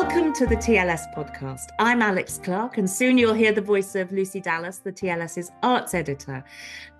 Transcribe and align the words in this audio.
Welcome 0.00 0.32
to 0.34 0.46
the 0.46 0.54
TLS 0.54 1.12
podcast. 1.12 1.70
I'm 1.80 2.02
Alex 2.02 2.40
Clark, 2.40 2.78
and 2.78 2.88
soon 2.88 3.18
you'll 3.18 3.34
hear 3.34 3.50
the 3.50 3.60
voice 3.60 3.96
of 3.96 4.12
Lucy 4.12 4.40
Dallas, 4.40 4.78
the 4.78 4.92
TLS's 4.92 5.50
arts 5.64 5.92
editor. 5.92 6.44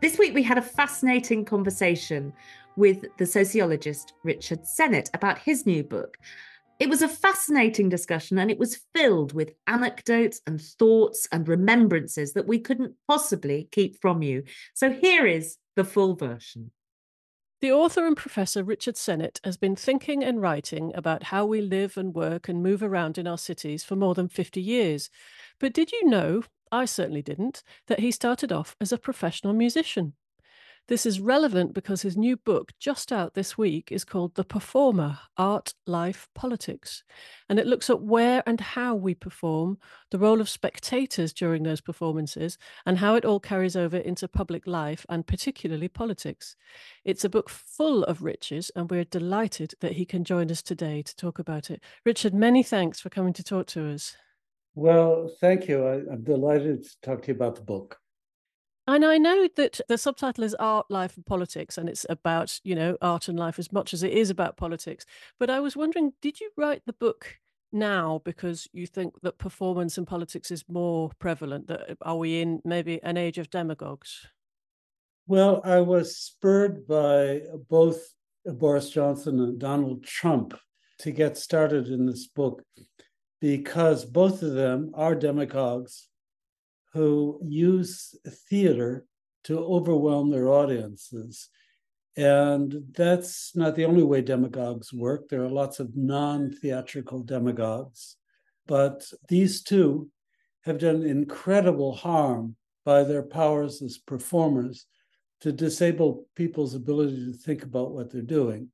This 0.02 0.18
week, 0.18 0.34
we 0.34 0.42
had 0.42 0.58
a 0.58 0.62
fascinating 0.62 1.44
conversation 1.44 2.32
with 2.74 3.04
the 3.16 3.24
sociologist 3.24 4.14
Richard 4.24 4.66
Sennett 4.66 5.10
about 5.14 5.38
his 5.38 5.64
new 5.64 5.84
book. 5.84 6.18
It 6.80 6.88
was 6.88 7.00
a 7.00 7.08
fascinating 7.08 7.88
discussion, 7.88 8.36
and 8.36 8.50
it 8.50 8.58
was 8.58 8.80
filled 8.92 9.32
with 9.32 9.54
anecdotes 9.68 10.40
and 10.48 10.60
thoughts 10.60 11.28
and 11.30 11.46
remembrances 11.46 12.32
that 12.32 12.48
we 12.48 12.58
couldn't 12.58 12.96
possibly 13.06 13.68
keep 13.70 14.02
from 14.02 14.24
you. 14.24 14.42
So 14.74 14.90
here 14.90 15.24
is 15.24 15.56
the 15.76 15.84
full 15.84 16.16
version. 16.16 16.72
The 17.60 17.72
author 17.72 18.06
and 18.06 18.16
professor 18.16 18.62
Richard 18.62 18.96
Sennett 18.96 19.40
has 19.42 19.56
been 19.56 19.74
thinking 19.74 20.22
and 20.22 20.40
writing 20.40 20.94
about 20.94 21.24
how 21.24 21.44
we 21.44 21.60
live 21.60 21.96
and 21.96 22.14
work 22.14 22.48
and 22.48 22.62
move 22.62 22.84
around 22.84 23.18
in 23.18 23.26
our 23.26 23.36
cities 23.36 23.82
for 23.82 23.96
more 23.96 24.14
than 24.14 24.28
50 24.28 24.60
years. 24.60 25.10
But 25.58 25.72
did 25.72 25.90
you 25.90 26.08
know, 26.08 26.44
I 26.70 26.84
certainly 26.84 27.22
didn't, 27.22 27.64
that 27.88 27.98
he 27.98 28.12
started 28.12 28.52
off 28.52 28.76
as 28.80 28.92
a 28.92 28.98
professional 28.98 29.54
musician? 29.54 30.12
This 30.88 31.04
is 31.04 31.20
relevant 31.20 31.74
because 31.74 32.00
his 32.00 32.16
new 32.16 32.34
book, 32.34 32.72
just 32.80 33.12
out 33.12 33.34
this 33.34 33.58
week, 33.58 33.92
is 33.92 34.06
called 34.06 34.34
The 34.34 34.44
Performer 34.44 35.18
Art, 35.36 35.74
Life, 35.86 36.30
Politics. 36.34 37.04
And 37.50 37.58
it 37.58 37.66
looks 37.66 37.90
at 37.90 38.00
where 38.00 38.42
and 38.46 38.58
how 38.58 38.94
we 38.94 39.14
perform, 39.14 39.76
the 40.10 40.18
role 40.18 40.40
of 40.40 40.48
spectators 40.48 41.34
during 41.34 41.62
those 41.62 41.82
performances, 41.82 42.56
and 42.86 42.96
how 42.96 43.16
it 43.16 43.26
all 43.26 43.38
carries 43.38 43.76
over 43.76 43.98
into 43.98 44.26
public 44.28 44.66
life 44.66 45.04
and 45.10 45.26
particularly 45.26 45.88
politics. 45.88 46.56
It's 47.04 47.24
a 47.24 47.28
book 47.28 47.50
full 47.50 48.02
of 48.04 48.22
riches, 48.22 48.70
and 48.74 48.90
we're 48.90 49.04
delighted 49.04 49.74
that 49.80 49.92
he 49.92 50.06
can 50.06 50.24
join 50.24 50.50
us 50.50 50.62
today 50.62 51.02
to 51.02 51.16
talk 51.16 51.38
about 51.38 51.70
it. 51.70 51.82
Richard, 52.06 52.32
many 52.32 52.62
thanks 52.62 52.98
for 52.98 53.10
coming 53.10 53.34
to 53.34 53.44
talk 53.44 53.66
to 53.66 53.90
us. 53.90 54.16
Well, 54.74 55.30
thank 55.38 55.68
you. 55.68 55.86
I, 55.86 55.96
I'm 56.10 56.22
delighted 56.22 56.84
to 56.84 57.00
talk 57.02 57.20
to 57.22 57.28
you 57.28 57.34
about 57.34 57.56
the 57.56 57.60
book. 57.60 57.98
And 58.88 59.04
I 59.04 59.18
know 59.18 59.46
that 59.56 59.82
the 59.86 59.98
subtitle 59.98 60.44
is 60.44 60.54
Art, 60.54 60.86
Life, 60.90 61.14
and 61.14 61.26
Politics, 61.26 61.76
and 61.76 61.90
it's 61.90 62.06
about, 62.08 62.58
you 62.64 62.74
know, 62.74 62.96
art 63.02 63.28
and 63.28 63.38
life 63.38 63.58
as 63.58 63.70
much 63.70 63.92
as 63.92 64.02
it 64.02 64.12
is 64.12 64.30
about 64.30 64.56
politics. 64.56 65.04
But 65.38 65.50
I 65.50 65.60
was 65.60 65.76
wondering, 65.76 66.14
did 66.22 66.40
you 66.40 66.50
write 66.56 66.80
the 66.86 66.94
book 66.94 67.36
now 67.70 68.22
because 68.24 68.66
you 68.72 68.86
think 68.86 69.20
that 69.20 69.36
performance 69.36 69.98
and 69.98 70.06
politics 70.06 70.50
is 70.50 70.64
more 70.68 71.10
prevalent? 71.18 71.66
That 71.66 71.90
uh, 71.90 71.94
are 72.00 72.16
we 72.16 72.40
in 72.40 72.62
maybe 72.64 72.98
an 73.02 73.18
age 73.18 73.36
of 73.36 73.50
demagogues? 73.50 74.26
Well, 75.26 75.60
I 75.64 75.80
was 75.80 76.16
spurred 76.16 76.86
by 76.86 77.42
both 77.68 78.02
Boris 78.46 78.88
Johnson 78.88 79.38
and 79.40 79.58
Donald 79.58 80.02
Trump 80.02 80.58
to 81.00 81.10
get 81.10 81.36
started 81.36 81.88
in 81.88 82.06
this 82.06 82.26
book 82.26 82.62
because 83.38 84.06
both 84.06 84.42
of 84.42 84.54
them 84.54 84.92
are 84.94 85.14
demagogues 85.14 86.08
who 86.98 87.38
use 87.44 88.16
theater 88.50 89.04
to 89.44 89.56
overwhelm 89.56 90.30
their 90.30 90.48
audiences. 90.48 91.48
And 92.16 92.74
that's 92.90 93.54
not 93.54 93.76
the 93.76 93.84
only 93.84 94.02
way 94.02 94.20
demagogues 94.20 94.92
work. 94.92 95.28
There 95.28 95.44
are 95.44 95.48
lots 95.48 95.78
of 95.78 95.96
non 95.96 96.50
theatrical 96.50 97.22
demagogues. 97.22 98.16
But 98.66 99.06
these 99.28 99.62
two 99.62 100.10
have 100.64 100.78
done 100.78 101.04
incredible 101.04 101.94
harm 101.94 102.56
by 102.84 103.04
their 103.04 103.22
powers 103.22 103.80
as 103.80 103.98
performers 103.98 104.86
to 105.42 105.52
disable 105.52 106.26
people's 106.34 106.74
ability 106.74 107.26
to 107.26 107.32
think 107.32 107.62
about 107.62 107.92
what 107.92 108.10
they're 108.10 108.22
doing. 108.22 108.70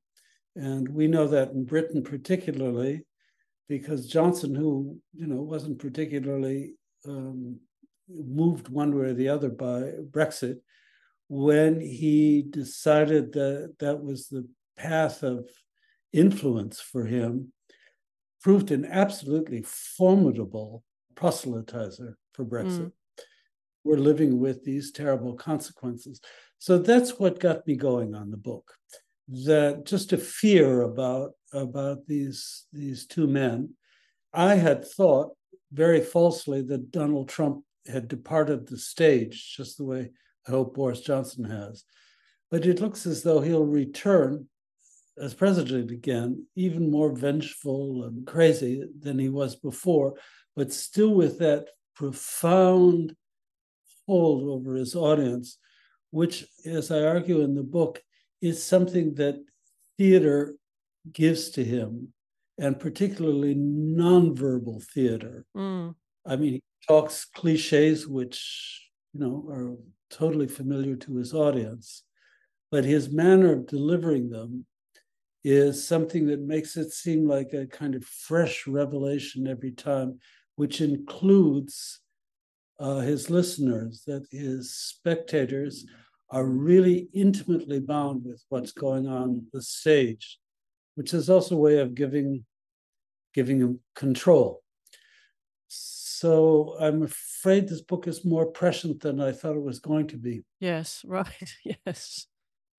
And 0.55 0.89
we 0.89 1.05
know 1.05 1.27
that 1.27 1.51
in 1.51 1.63
Britain, 1.63 2.01
particularly, 2.01 3.05
because 3.69 4.07
Johnson, 4.07 4.55
who 4.55 4.97
you 5.13 5.27
know 5.27 5.43
wasn't 5.43 5.77
particularly 5.77 6.73
um, 7.07 7.59
moved 8.09 8.69
one 8.69 8.95
way 8.95 9.05
or 9.07 9.13
the 9.13 9.29
other 9.29 9.49
by 9.49 9.91
Brexit, 10.09 10.59
when 11.27 11.79
he 11.79 12.43
decided 12.47 13.33
that 13.33 13.75
that 13.79 14.03
was 14.03 14.27
the 14.27 14.47
path 14.77 15.23
of 15.23 15.49
influence 16.13 16.79
for 16.79 17.05
him, 17.05 17.51
proved 18.41 18.71
an 18.71 18.85
absolutely 18.85 19.63
formidable 19.63 20.83
proselytizer 21.15 22.13
for 22.33 22.45
Brexit. 22.45 22.79
Mm. 22.79 22.91
We're 23.83 23.97
living 23.97 24.39
with 24.39 24.63
these 24.63 24.91
terrible 24.91 25.33
consequences. 25.33 26.21
So 26.59 26.77
that's 26.77 27.19
what 27.19 27.39
got 27.39 27.65
me 27.67 27.75
going 27.75 28.15
on 28.15 28.31
the 28.31 28.37
book. 28.37 28.73
That 29.27 29.85
just 29.85 30.13
a 30.13 30.17
fear 30.17 30.81
about 30.81 31.31
about 31.51 32.05
these 32.05 32.65
these 32.71 33.07
two 33.07 33.25
men. 33.27 33.71
I 34.33 34.55
had 34.55 34.87
thought 34.87 35.35
very 35.71 36.01
falsely 36.01 36.61
that 36.61 36.91
Donald 36.91 37.29
Trump 37.29 37.64
had 37.87 38.07
departed 38.07 38.67
the 38.67 38.77
stage, 38.77 39.55
just 39.55 39.77
the 39.77 39.83
way 39.83 40.11
I 40.47 40.51
hope 40.51 40.75
Boris 40.75 41.01
Johnson 41.01 41.45
has. 41.45 41.83
But 42.51 42.65
it 42.65 42.81
looks 42.81 43.05
as 43.05 43.23
though 43.23 43.41
he'll 43.41 43.65
return 43.65 44.47
as 45.17 45.33
president 45.33 45.91
again, 45.91 46.45
even 46.55 46.91
more 46.91 47.11
vengeful 47.15 48.03
and 48.03 48.27
crazy 48.27 48.83
than 48.99 49.17
he 49.17 49.29
was 49.29 49.55
before, 49.55 50.15
but 50.55 50.73
still 50.73 51.13
with 51.13 51.39
that 51.39 51.67
profound 51.95 53.15
hold 54.07 54.43
over 54.49 54.75
his 54.75 54.95
audience, 54.95 55.57
which, 56.11 56.45
as 56.65 56.91
I 56.91 57.01
argue 57.01 57.41
in 57.41 57.55
the 57.55 57.63
book, 57.63 58.01
is 58.41 58.61
something 58.61 59.15
that 59.15 59.43
theater 59.97 60.55
gives 61.11 61.49
to 61.51 61.63
him, 61.63 62.09
and 62.57 62.79
particularly 62.79 63.55
nonverbal 63.55 64.83
theater. 64.83 65.45
Mm. 65.55 65.95
I 66.25 66.35
mean, 66.35 66.61
talks 66.87 67.25
cliches 67.25 68.07
which 68.07 68.89
you 69.13 69.19
know 69.19 69.45
are 69.49 69.75
totally 70.09 70.47
familiar 70.47 70.95
to 70.95 71.17
his 71.17 71.33
audience 71.33 72.03
but 72.71 72.83
his 72.83 73.09
manner 73.09 73.53
of 73.53 73.67
delivering 73.67 74.29
them 74.29 74.65
is 75.43 75.87
something 75.87 76.25
that 76.25 76.41
makes 76.41 76.75
it 76.75 76.91
seem 76.91 77.27
like 77.27 77.53
a 77.53 77.67
kind 77.67 77.95
of 77.95 78.03
fresh 78.03 78.65
revelation 78.67 79.47
every 79.47 79.71
time 79.71 80.19
which 80.55 80.81
includes 80.81 81.99
uh, 82.79 82.99
his 82.99 83.29
listeners 83.29 84.03
that 84.05 84.25
his 84.31 84.75
spectators 84.75 85.85
are 86.29 86.45
really 86.45 87.07
intimately 87.13 87.79
bound 87.79 88.25
with 88.25 88.43
what's 88.49 88.71
going 88.71 89.07
on 89.07 89.45
the 89.53 89.61
stage 89.61 90.39
which 90.95 91.13
is 91.13 91.29
also 91.29 91.55
a 91.55 91.59
way 91.59 91.77
of 91.77 91.95
giving 91.95 92.43
giving 93.33 93.59
him 93.59 93.79
control 93.95 94.63
so 96.15 96.75
I'm 96.79 97.03
afraid 97.03 97.67
this 97.67 97.81
book 97.81 98.07
is 98.07 98.23
more 98.23 98.45
prescient 98.45 99.01
than 99.01 99.19
I 99.19 99.31
thought 99.31 99.55
it 99.55 99.61
was 99.61 99.79
going 99.79 100.07
to 100.07 100.17
be. 100.17 100.43
Yes, 100.59 101.03
right. 101.07 101.27
Yes. 101.85 102.27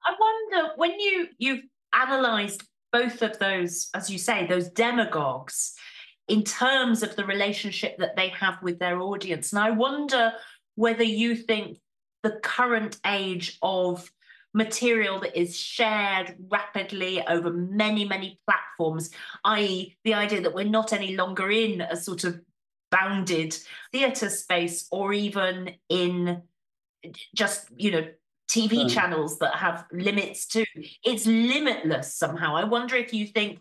I 0.05 0.15
wonder 0.19 0.73
when 0.77 0.99
you 1.01 1.29
you've 1.39 1.65
analysed 1.93 2.63
both 2.93 3.23
of 3.23 3.39
those, 3.39 3.89
as 3.95 4.09
you 4.09 4.19
say, 4.19 4.47
those 4.47 4.71
demagogues 4.71 5.75
in 6.29 6.45
terms 6.45 7.03
of 7.03 7.15
the 7.17 7.25
relationship 7.25 7.99
that 7.99 8.17
they 8.17 8.29
have 8.31 8.63
with 8.63 8.79
their 8.79 9.01
audience. 9.01 9.53
And 9.53 9.61
I 9.61 9.71
wonder 9.71 10.33
whether 10.77 11.03
you 11.03 11.37
think 11.37 11.79
the 12.23 12.39
current 12.43 12.99
age 13.05 13.59
of 13.63 14.11
material 14.55 15.21
that 15.21 15.39
is 15.39 15.57
shared 15.57 16.37
rapidly 16.49 17.23
over 17.27 17.53
many, 17.53 18.05
many 18.05 18.41
platforms, 18.47 19.11
i.e., 19.45 19.97
the 20.05 20.15
idea 20.15 20.41
that 20.41 20.55
we're 20.55 20.65
not 20.65 20.93
any 20.93 21.17
longer 21.17 21.51
in 21.51 21.83
a 21.83 21.97
sort 21.97 22.25
of 22.25 22.41
bounded 22.91 23.57
theatre 23.93 24.31
space 24.31 24.87
or 24.91 25.13
even 25.13 25.73
in 25.89 26.43
just, 27.35 27.69
you 27.77 27.91
know, 27.91 28.07
TV 28.49 28.77
right. 28.77 28.83
Hmm. 28.83 28.89
channels 28.89 29.39
that 29.39 29.57
have 29.57 29.87
limits 29.93 30.47
too. 30.47 30.65
It's 31.05 31.27
limitless 31.27 32.15
somehow. 32.15 32.57
I 32.57 32.65
wonder 32.65 32.97
if 32.97 33.13
you 33.13 33.27
think 33.27 33.61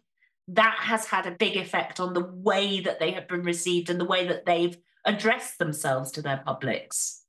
that 0.50 0.78
has 0.80 1.06
had 1.06 1.26
a 1.26 1.32
big 1.32 1.58
effect 1.58 2.00
on 2.00 2.14
the 2.14 2.26
way 2.26 2.80
that 2.82 3.00
they 3.00 3.12
have 3.12 3.28
been 3.28 3.44
received 3.44 3.90
and 3.90 4.00
the 4.00 4.06
way 4.06 4.28
that 4.28 4.46
they've 4.46 4.78
addressed 5.04 5.58
themselves 5.58 6.12
to 6.12 6.22
their 6.22 6.42
publics. 6.46 7.24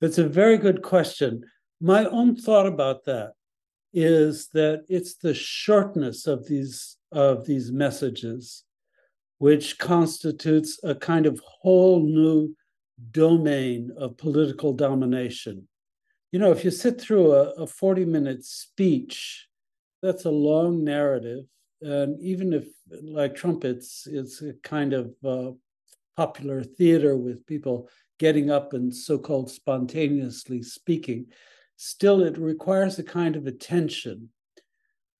It's 0.00 0.18
a 0.18 0.28
very 0.28 0.56
good 0.56 0.82
question. 0.82 1.44
My 1.80 2.04
own 2.06 2.36
thought 2.36 2.66
about 2.66 3.04
that 3.04 3.32
is 3.92 4.48
that 4.52 4.84
it's 4.88 5.16
the 5.16 5.34
shortness 5.34 6.26
of 6.26 6.46
these 6.46 6.96
of 7.12 7.44
these 7.44 7.72
messages 7.72 8.64
which 9.40 9.78
constitutes 9.78 10.78
a 10.84 10.94
kind 10.94 11.24
of 11.24 11.40
whole 11.40 12.00
new 12.02 12.54
domain 13.10 13.90
of 13.96 14.18
political 14.18 14.74
domination. 14.74 15.66
You 16.30 16.38
know, 16.40 16.52
if 16.52 16.62
you 16.62 16.70
sit 16.70 17.00
through 17.00 17.32
a, 17.32 17.44
a 17.52 17.66
40 17.66 18.04
minute 18.04 18.44
speech, 18.44 19.48
that's 20.02 20.26
a 20.26 20.30
long 20.30 20.84
narrative. 20.84 21.46
And 21.80 22.20
even 22.20 22.52
if, 22.52 22.68
like 23.02 23.34
trumpets, 23.34 24.06
it's 24.06 24.42
a 24.42 24.52
kind 24.62 24.92
of 24.92 25.14
uh, 25.24 25.52
popular 26.18 26.62
theater 26.62 27.16
with 27.16 27.46
people 27.46 27.88
getting 28.18 28.50
up 28.50 28.74
and 28.74 28.94
so 28.94 29.16
called 29.16 29.50
spontaneously 29.50 30.62
speaking, 30.62 31.24
still 31.78 32.22
it 32.22 32.36
requires 32.36 32.98
a 32.98 33.02
kind 33.02 33.36
of 33.36 33.46
attention. 33.46 34.28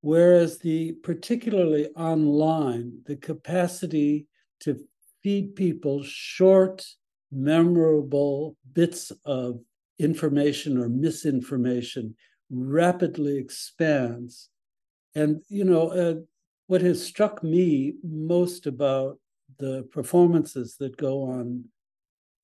Whereas 0.02 0.58
the 0.58 0.92
particularly 1.02 1.88
online, 1.88 3.00
the 3.04 3.16
capacity 3.16 4.26
to 4.60 4.78
feed 5.22 5.54
people 5.54 6.02
short, 6.02 6.86
memorable 7.30 8.56
bits 8.72 9.12
of 9.24 9.60
information 9.98 10.78
or 10.78 10.88
misinformation 10.88 12.16
rapidly 12.50 13.36
expands. 13.36 14.48
And, 15.14 15.42
you 15.48 15.64
know, 15.64 15.88
uh, 15.88 16.14
what 16.66 16.80
has 16.80 17.04
struck 17.04 17.42
me 17.44 17.94
most 18.02 18.66
about 18.66 19.18
the 19.58 19.86
performances 19.90 20.76
that 20.78 20.96
go 20.96 21.24
on 21.24 21.64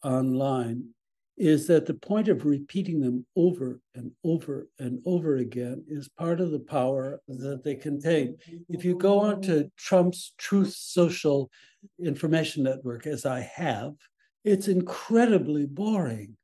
online 0.04 0.90
is 1.36 1.66
that 1.66 1.84
the 1.84 1.94
point 1.94 2.28
of 2.28 2.46
repeating 2.46 3.00
them 3.00 3.26
over 3.36 3.80
and 3.94 4.10
over 4.24 4.68
and 4.78 5.00
over 5.04 5.36
again 5.36 5.84
is 5.86 6.08
part 6.08 6.40
of 6.40 6.50
the 6.50 6.60
power 6.60 7.20
that 7.28 7.62
they 7.62 7.74
contain. 7.74 8.36
If 8.68 8.84
you 8.84 8.96
go 8.96 9.18
on 9.18 9.42
to 9.42 9.70
Trump's 9.76 10.32
Truth 10.38 10.74
Social 10.74 11.50
Information 12.02 12.62
Network, 12.62 13.06
as 13.06 13.26
I 13.26 13.40
have, 13.54 13.92
it's 14.44 14.68
incredibly 14.68 15.66
boring. 15.66 16.36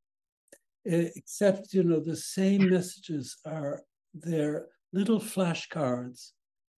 Except, 0.85 1.73
you 1.73 1.83
know, 1.83 1.99
the 1.99 2.15
same 2.15 2.69
messages 2.69 3.37
are 3.45 3.81
there, 4.13 4.67
little 4.91 5.19
flashcards 5.19 6.31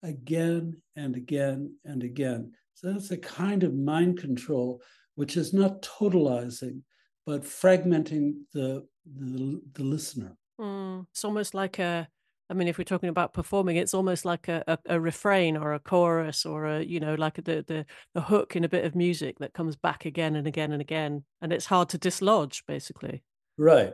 again 0.04 0.82
and 0.96 1.16
again 1.16 1.74
and 1.86 2.04
again. 2.04 2.52
So 2.74 2.92
that's 2.92 3.12
a 3.12 3.18
kind 3.18 3.64
of 3.64 3.74
mind 3.74 4.20
control, 4.20 4.82
which 5.16 5.38
is 5.38 5.54
not 5.54 5.82
totalizing, 5.82 6.82
but 7.26 7.44
fragmenting 7.44 8.42
the 8.54 8.86
the, 9.06 9.62
the 9.74 9.84
listener. 9.84 10.38
Mm, 10.60 11.06
it's 11.12 11.26
almost 11.26 11.54
like 11.54 11.80
a. 11.80 12.08
I 12.50 12.54
mean, 12.56 12.68
if 12.68 12.78
we're 12.78 12.84
talking 12.84 13.10
about 13.10 13.34
performing, 13.34 13.78
it's 13.78 13.94
almost 13.94 14.26
like 14.26 14.48
a, 14.48 14.64
a, 14.68 14.78
a, 14.88 15.00
refrain 15.00 15.58
or 15.58 15.74
a 15.74 15.80
chorus 15.80 16.46
or 16.46 16.66
a, 16.66 16.84
you 16.84 17.00
know, 17.00 17.16
like 17.16 17.36
the, 17.36 17.64
the 17.66 17.86
the 18.14 18.22
hook 18.22 18.56
in 18.56 18.64
a 18.64 18.70
bit 18.70 18.86
of 18.86 18.96
music 18.96 19.40
that 19.40 19.54
comes 19.54 19.76
back 19.76 20.06
again 20.06 20.36
and 20.36 20.46
again 20.46 20.72
and 20.72 20.82
again, 20.82 21.24
and 21.42 21.54
it's 21.54 21.66
hard 21.66 21.90
to 21.90 21.98
dislodge, 21.98 22.64
basically. 22.68 23.24
Right. 23.58 23.94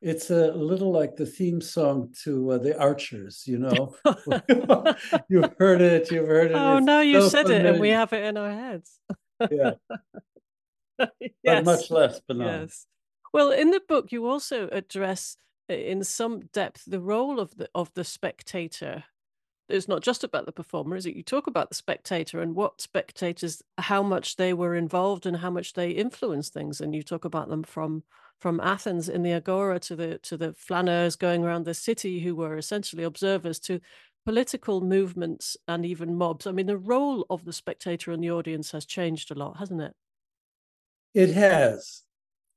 It's 0.00 0.30
a 0.30 0.52
little 0.52 0.92
like 0.92 1.16
the 1.16 1.26
theme 1.26 1.60
song 1.60 2.14
to 2.22 2.52
uh, 2.52 2.58
the 2.58 2.78
Archers, 2.78 3.42
you 3.46 3.58
know. 3.58 3.96
you've 5.28 5.54
heard 5.58 5.80
it, 5.80 6.10
you've 6.10 6.28
heard 6.28 6.52
it. 6.52 6.56
Oh, 6.56 6.78
no, 6.78 7.00
you 7.00 7.22
so 7.22 7.28
said 7.28 7.46
familiar. 7.46 7.66
it, 7.66 7.70
and 7.72 7.80
we 7.80 7.88
have 7.90 8.12
it 8.12 8.24
in 8.24 8.36
our 8.36 8.52
heads. 8.52 9.00
yeah. 9.50 9.72
yes. 10.98 11.30
But 11.44 11.64
much 11.64 11.90
less 11.90 12.20
benign. 12.20 12.62
Yes. 12.62 12.86
Well, 13.32 13.50
in 13.50 13.70
the 13.70 13.82
book, 13.86 14.12
you 14.12 14.26
also 14.26 14.68
address 14.72 15.36
in 15.68 16.02
some 16.02 16.40
depth 16.52 16.84
the 16.86 17.00
role 17.00 17.38
of 17.40 17.56
the 17.56 17.68
of 17.74 17.92
the 17.94 18.04
spectator. 18.04 19.04
It's 19.68 19.88
not 19.88 20.02
just 20.02 20.24
about 20.24 20.46
the 20.46 20.52
performer, 20.52 20.96
is 20.96 21.04
it? 21.04 21.14
You 21.14 21.22
talk 21.22 21.46
about 21.46 21.68
the 21.68 21.74
spectator 21.74 22.40
and 22.40 22.56
what 22.56 22.80
spectators, 22.80 23.62
how 23.76 24.02
much 24.02 24.36
they 24.36 24.54
were 24.54 24.74
involved 24.74 25.26
and 25.26 25.36
how 25.36 25.50
much 25.50 25.74
they 25.74 25.90
influenced 25.90 26.54
things, 26.54 26.80
and 26.80 26.94
you 26.94 27.02
talk 27.02 27.24
about 27.26 27.48
them 27.50 27.62
from 27.62 28.02
from 28.40 28.60
Athens 28.60 29.08
in 29.08 29.22
the 29.22 29.32
agora 29.32 29.78
to 29.80 29.96
the 29.96 30.18
to 30.18 30.36
the 30.36 30.54
flaneurs 30.54 31.16
going 31.18 31.44
around 31.44 31.64
the 31.64 31.74
city 31.74 32.20
who 32.20 32.34
were 32.34 32.56
essentially 32.56 33.04
observers 33.04 33.58
to 33.60 33.80
political 34.24 34.80
movements 34.80 35.56
and 35.66 35.84
even 35.84 36.14
mobs. 36.16 36.46
I 36.46 36.52
mean, 36.52 36.66
the 36.66 36.76
role 36.76 37.26
of 37.30 37.44
the 37.44 37.52
spectator 37.52 38.12
and 38.12 38.22
the 38.22 38.30
audience 38.30 38.72
has 38.72 38.84
changed 38.84 39.30
a 39.30 39.34
lot, 39.34 39.58
hasn't 39.58 39.80
it? 39.80 39.94
It 41.14 41.30
has. 41.30 42.02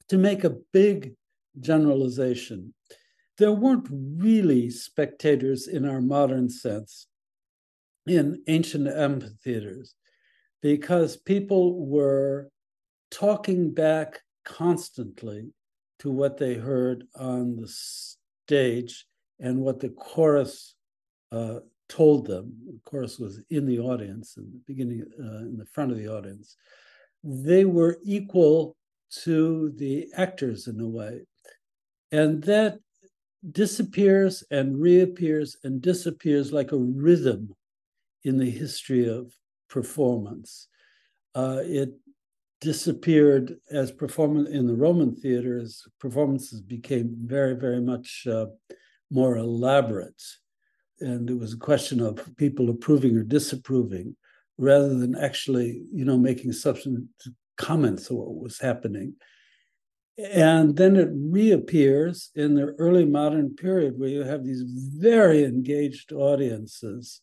To 0.10 0.18
make 0.18 0.44
a 0.44 0.58
big 0.74 1.14
generalization, 1.60 2.74
there 3.38 3.54
weren't 3.54 3.88
really 3.90 4.70
spectators 4.70 5.68
in 5.68 5.88
our 5.88 6.02
modern 6.02 6.50
sense 6.50 7.08
in 8.06 8.42
ancient 8.48 8.88
amphitheaters 8.88 9.96
because 10.62 11.18
people 11.18 11.86
were 11.86 12.50
talking 13.10 13.74
back 13.74 14.20
constantly 14.44 15.52
to 16.00 16.12
what 16.12 16.38
they 16.38 16.56
heard 16.56 17.06
on 17.16 17.56
the 17.56 17.68
stage 17.68 19.06
and 19.40 19.60
what 19.60 19.80
the 19.80 19.90
chorus 19.90 20.76
uh, 21.32 21.60
told 21.90 22.26
them. 22.26 22.54
The 22.66 22.80
chorus 22.86 23.20
was 23.20 23.42
in 23.50 23.66
the 23.66 23.80
audience 23.80 24.38
in 24.38 24.44
the 24.52 24.62
beginning, 24.68 25.06
uh, 25.20 25.40
in 25.40 25.58
the 25.58 25.66
front 25.66 25.92
of 25.92 25.98
the 25.98 26.08
audience. 26.08 26.56
They 27.24 27.66
were 27.66 27.98
equal 28.04 28.76
to 29.24 29.72
the 29.76 30.08
actors 30.16 30.68
in 30.68 30.80
a 30.80 30.88
way. 30.88 31.22
And 32.12 32.44
that 32.44 32.80
disappears 33.52 34.44
and 34.52 34.80
reappears 34.80 35.58
and 35.64 35.82
disappears 35.82 36.52
like 36.52 36.72
a 36.72 36.78
rhythm 36.78 37.56
in 38.24 38.38
the 38.38 38.50
history 38.50 39.08
of 39.08 39.34
performance. 39.70 40.68
Uh, 41.34 41.62
it 41.64 41.94
disappeared 42.60 43.58
as 43.72 43.92
performance 43.92 44.50
in 44.50 44.68
the 44.68 44.76
Roman 44.76 45.16
theater 45.16 45.60
as 45.60 45.84
performances 46.00 46.62
became 46.62 47.16
very, 47.26 47.56
very 47.56 47.82
much 47.82 48.28
uh, 48.30 48.48
more 49.10 49.38
elaborate. 49.38 50.22
And 51.00 51.30
it 51.30 51.38
was 51.38 51.54
a 51.54 51.58
question 51.58 52.00
of 52.00 52.24
people 52.38 52.70
approving 52.70 53.18
or 53.18 53.24
disapproving 53.24 54.16
rather 54.58 54.94
than 54.96 55.16
actually, 55.16 55.84
you 55.94 56.06
know, 56.06 56.18
making 56.18 56.52
substantive 56.54 57.08
comments 57.58 58.10
on 58.10 58.18
what 58.18 58.36
was 58.36 58.60
happening. 58.60 59.14
And 60.18 60.76
then 60.76 60.98
it 60.98 61.10
reappears 61.12 62.32
in 62.36 62.54
the 62.54 62.76
early 62.78 63.06
modern 63.06 63.56
period 63.56 63.98
where 63.98 64.10
you 64.10 64.24
have 64.24 64.44
these 64.44 64.64
very 64.68 65.44
engaged 65.44 66.12
audiences 66.12 67.22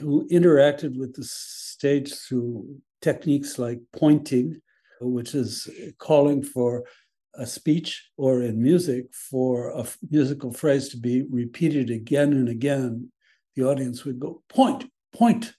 who 0.00 0.26
interacted 0.28 0.98
with 0.98 1.14
the 1.14 1.24
stage 1.24 2.14
through 2.14 2.80
techniques 3.00 3.58
like 3.58 3.80
pointing 3.92 4.60
which 5.02 5.34
is 5.34 5.68
calling 5.98 6.42
for 6.42 6.84
a 7.34 7.46
speech 7.46 8.10
or 8.16 8.42
in 8.42 8.62
music 8.62 9.06
for 9.12 9.70
a 9.70 9.86
musical 10.10 10.52
phrase 10.52 10.88
to 10.90 10.96
be 10.96 11.22
repeated 11.30 11.90
again 11.90 12.32
and 12.32 12.48
again, 12.48 13.10
the 13.56 13.64
audience 13.64 14.04
would 14.04 14.20
go, 14.20 14.42
point, 14.48 14.84
point, 15.12 15.54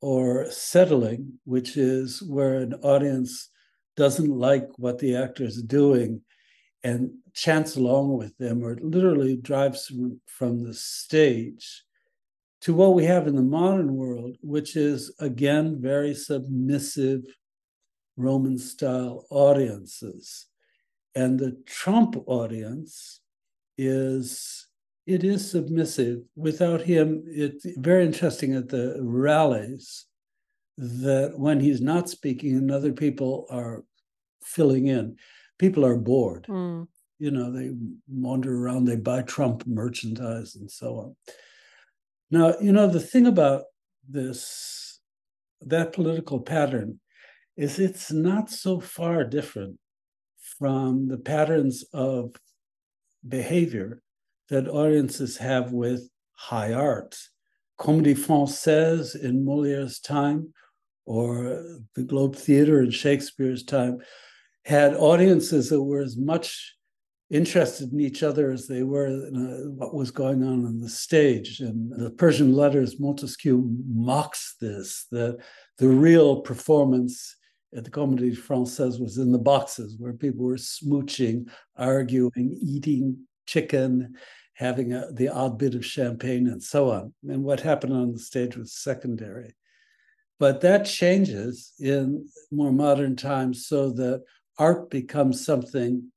or 0.00 0.50
settling, 0.50 1.38
which 1.44 1.76
is 1.76 2.22
where 2.22 2.58
an 2.58 2.74
audience 2.82 3.50
doesn't 3.96 4.30
like 4.30 4.68
what 4.76 4.98
the 4.98 5.16
actor 5.16 5.44
is 5.44 5.62
doing 5.62 6.20
and 6.84 7.10
chants 7.32 7.76
along 7.76 8.16
with 8.16 8.36
them, 8.38 8.62
or 8.62 8.76
literally 8.80 9.36
drives 9.36 9.90
from, 10.26 10.62
the 10.62 10.74
stage 10.74 11.82
to 12.60 12.72
what 12.72 12.94
we 12.94 13.04
have 13.04 13.26
in 13.26 13.34
the 13.34 13.42
modern 13.42 13.94
world, 13.94 14.36
which 14.40 14.76
is 14.76 15.12
again 15.18 15.80
very 15.80 16.14
submissive 16.14 17.22
Roman 18.16 18.58
style 18.58 19.26
audiences. 19.30 20.46
And 21.14 21.38
the 21.38 21.56
Trump 21.66 22.16
audience 22.26 23.20
is 23.76 24.65
it 25.06 25.22
is 25.22 25.50
submissive. 25.50 26.22
Without 26.34 26.80
him, 26.80 27.22
it's 27.26 27.64
very 27.78 28.04
interesting 28.04 28.54
at 28.54 28.68
the 28.68 28.96
rallies 29.00 30.06
that 30.76 31.32
when 31.38 31.60
he's 31.60 31.80
not 31.80 32.10
speaking 32.10 32.56
and 32.56 32.70
other 32.70 32.92
people 32.92 33.46
are 33.50 33.84
filling 34.42 34.88
in, 34.88 35.16
people 35.58 35.86
are 35.86 35.96
bored. 35.96 36.46
Mm. 36.48 36.88
You 37.18 37.30
know, 37.30 37.50
they 37.50 37.70
wander 38.08 38.54
around, 38.54 38.84
they 38.84 38.96
buy 38.96 39.22
Trump 39.22 39.66
merchandise 39.66 40.56
and 40.56 40.70
so 40.70 40.96
on. 40.98 41.16
Now, 42.30 42.54
you 42.60 42.72
know, 42.72 42.88
the 42.88 43.00
thing 43.00 43.26
about 43.26 43.62
this, 44.08 45.00
that 45.62 45.92
political 45.92 46.40
pattern 46.40 47.00
is 47.56 47.78
it's 47.78 48.12
not 48.12 48.50
so 48.50 48.80
far 48.80 49.24
different 49.24 49.78
from 50.58 51.08
the 51.08 51.16
patterns 51.16 51.84
of 51.94 52.34
behavior 53.26 54.02
that 54.48 54.68
audiences 54.68 55.36
have 55.38 55.72
with 55.72 56.08
high 56.32 56.72
art. 56.72 57.18
Comédie 57.78 58.16
Française 58.16 59.20
in 59.20 59.44
Moliere's 59.44 60.00
time, 60.00 60.52
or 61.04 61.64
the 61.94 62.02
Globe 62.02 62.34
Theater 62.34 62.82
in 62.82 62.90
Shakespeare's 62.90 63.64
time, 63.64 63.98
had 64.64 64.94
audiences 64.94 65.68
that 65.70 65.82
were 65.82 66.00
as 66.00 66.16
much 66.16 66.74
interested 67.30 67.92
in 67.92 68.00
each 68.00 68.22
other 68.22 68.52
as 68.52 68.66
they 68.66 68.82
were 68.82 69.06
in 69.06 69.36
uh, 69.36 69.70
what 69.70 69.94
was 69.94 70.10
going 70.10 70.42
on 70.44 70.64
on 70.64 70.80
the 70.80 70.88
stage. 70.88 71.60
And 71.60 71.92
the 71.92 72.10
Persian 72.10 72.52
letters, 72.52 73.00
Montesquieu 73.00 73.68
mocks 73.88 74.56
this, 74.60 75.06
that 75.10 75.38
the 75.78 75.88
real 75.88 76.40
performance 76.40 77.36
at 77.76 77.84
the 77.84 77.90
Comédie 77.90 78.36
Française 78.36 79.00
was 79.00 79.18
in 79.18 79.32
the 79.32 79.38
boxes 79.38 79.96
where 79.98 80.12
people 80.12 80.46
were 80.46 80.56
smooching, 80.56 81.48
arguing, 81.76 82.58
eating 82.62 83.18
chicken, 83.46 84.14
having 84.56 84.92
a, 84.94 85.12
the 85.12 85.28
odd 85.28 85.58
bit 85.58 85.74
of 85.74 85.84
champagne, 85.84 86.48
and 86.48 86.62
so 86.62 86.90
on. 86.90 87.12
And 87.28 87.44
what 87.44 87.60
happened 87.60 87.92
on 87.92 88.12
the 88.12 88.18
stage 88.18 88.56
was 88.56 88.72
secondary. 88.72 89.54
But 90.38 90.62
that 90.62 90.86
changes 90.86 91.72
in 91.78 92.28
more 92.50 92.72
modern 92.72 93.16
times 93.16 93.66
so 93.66 93.90
that 93.90 94.24
art 94.58 94.90
becomes 94.90 95.44
something 95.44 96.10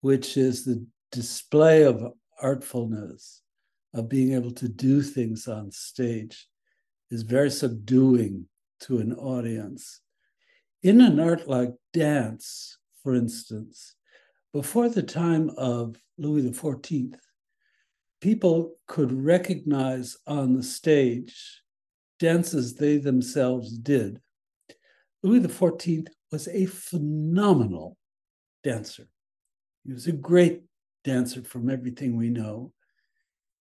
which 0.00 0.36
is 0.36 0.64
the 0.64 0.86
display 1.12 1.82
of 1.84 2.12
artfulness, 2.42 3.40
of 3.94 4.08
being 4.08 4.32
able 4.32 4.52
to 4.52 4.68
do 4.68 5.02
things 5.02 5.46
on 5.46 5.70
stage, 5.70 6.48
is 7.10 7.22
very 7.22 7.50
subduing 7.50 8.46
to 8.80 8.98
an 8.98 9.12
audience. 9.14 10.00
In 10.82 11.00
an 11.00 11.20
art 11.20 11.46
like 11.48 11.74
dance, 11.92 12.78
for 13.02 13.14
instance, 13.14 13.94
before 14.52 14.88
the 14.88 15.02
time 15.02 15.50
of 15.56 15.96
Louis 16.18 16.42
XIV, 16.42 17.14
people 18.20 18.76
could 18.86 19.12
recognize 19.12 20.16
on 20.26 20.54
the 20.54 20.62
stage 20.62 21.62
dances 22.18 22.74
they 22.74 22.96
themselves 22.96 23.76
did. 23.78 24.20
Louis 25.22 25.40
XIV 25.40 26.06
was 26.32 26.48
a 26.48 26.66
phenomenal 26.66 27.96
dancer. 28.62 29.08
He 29.84 29.92
was 29.92 30.06
a 30.06 30.12
great 30.12 30.62
dancer 31.04 31.42
from 31.42 31.70
everything 31.70 32.16
we 32.16 32.30
know. 32.30 32.72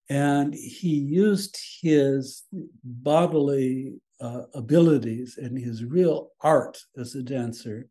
And 0.09 0.55
he 0.55 0.95
used 0.95 1.59
his 1.81 2.45
bodily 2.83 3.95
uh, 4.21 4.43
abilities 4.55 5.39
and 5.39 5.59
his 5.59 5.85
real 5.85 6.31
art 6.41 6.79
as 6.97 7.15
a 7.15 7.23
dancer 7.23 7.89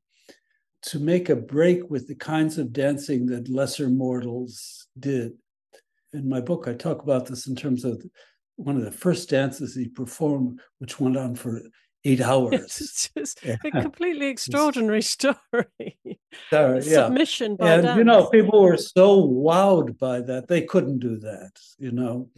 to 0.84 1.00
make 1.00 1.30
a 1.30 1.36
break 1.36 1.90
with 1.90 2.08
the 2.08 2.16
kinds 2.16 2.58
of 2.58 2.74
dancing 2.74 3.26
that 3.28 3.50
lesser 3.50 3.90
mortals 3.90 4.88
did. 5.00 5.34
In 6.14 6.30
my 6.30 6.42
book, 6.42 6.68
I 6.68 6.74
talk 6.74 7.02
about 7.04 7.26
this 7.26 7.48
in 7.48 7.56
terms 7.56 7.84
of 7.84 8.04
one 8.56 8.78
of 8.78 8.84
the 8.84 8.92
first 8.92 9.30
dances 9.30 9.76
he 9.76 9.88
performed, 9.88 10.62
which 10.80 11.00
went 11.00 11.18
on 11.18 11.36
for 11.36 11.62
eight 12.06 12.22
hours. 12.32 12.54
It's 12.54 13.10
just 13.16 13.44
yeah. 13.44 13.58
a 13.64 13.72
completely 13.72 14.28
extraordinary 14.36 15.02
story. 15.02 15.98
Uh, 16.52 16.82
Submission 16.82 17.56
by 17.56 17.74
and 17.74 17.84
dance. 17.84 17.98
you 17.98 18.04
know, 18.04 18.28
people 18.28 18.62
were 18.62 18.78
so 18.78 19.28
wowed 19.28 19.98
by 19.98 20.22
that 20.22 20.48
they 20.48 20.62
couldn't 20.62 21.00
do 21.00 21.18
that. 21.20 21.52
You 21.78 21.92
know, 21.92 22.30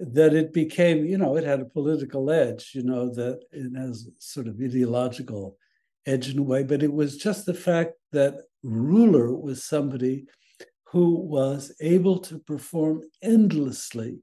that 0.00 0.34
it 0.34 0.52
became, 0.52 1.04
you 1.04 1.18
know, 1.18 1.36
it 1.36 1.44
had 1.44 1.60
a 1.60 1.66
political 1.66 2.30
edge. 2.30 2.72
You 2.74 2.82
know, 2.82 3.12
that 3.14 3.40
it 3.52 3.76
has 3.78 4.08
sort 4.18 4.48
of 4.48 4.60
ideological 4.60 5.56
edge 6.06 6.30
in 6.30 6.38
a 6.38 6.42
way, 6.42 6.62
but 6.62 6.82
it 6.82 6.92
was 6.92 7.16
just 7.16 7.46
the 7.46 7.54
fact 7.54 7.94
that 8.12 8.34
ruler 8.62 9.34
was 9.34 9.64
somebody 9.64 10.26
who 10.94 11.16
was 11.16 11.74
able 11.80 12.20
to 12.20 12.38
perform 12.38 13.02
endlessly, 13.20 14.16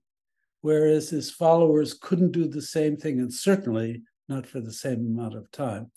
whereas 0.62 1.10
his 1.10 1.30
followers 1.30 1.94
couldn't 1.94 2.32
do 2.32 2.48
the 2.48 2.62
same 2.62 2.96
thing, 2.96 3.20
and 3.20 3.34
certainly 3.34 4.02
not 4.30 4.48
for 4.48 4.62
the 4.62 4.72
same 4.72 5.06
amount 5.06 5.36
of 5.36 5.52
time. 5.52 5.92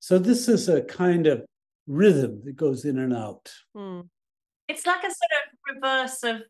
So 0.00 0.18
this 0.18 0.48
is 0.48 0.68
a 0.68 0.82
kind 0.82 1.28
of 1.28 1.44
rhythm 1.86 2.42
that 2.44 2.56
goes 2.56 2.84
in 2.84 2.98
and 2.98 3.14
out. 3.14 3.52
Mm. 3.76 4.08
It's 4.66 4.84
like 4.84 4.98
a 4.98 5.02
sort 5.02 5.30
of 5.38 5.76
reverse 5.76 6.22
of 6.24 6.42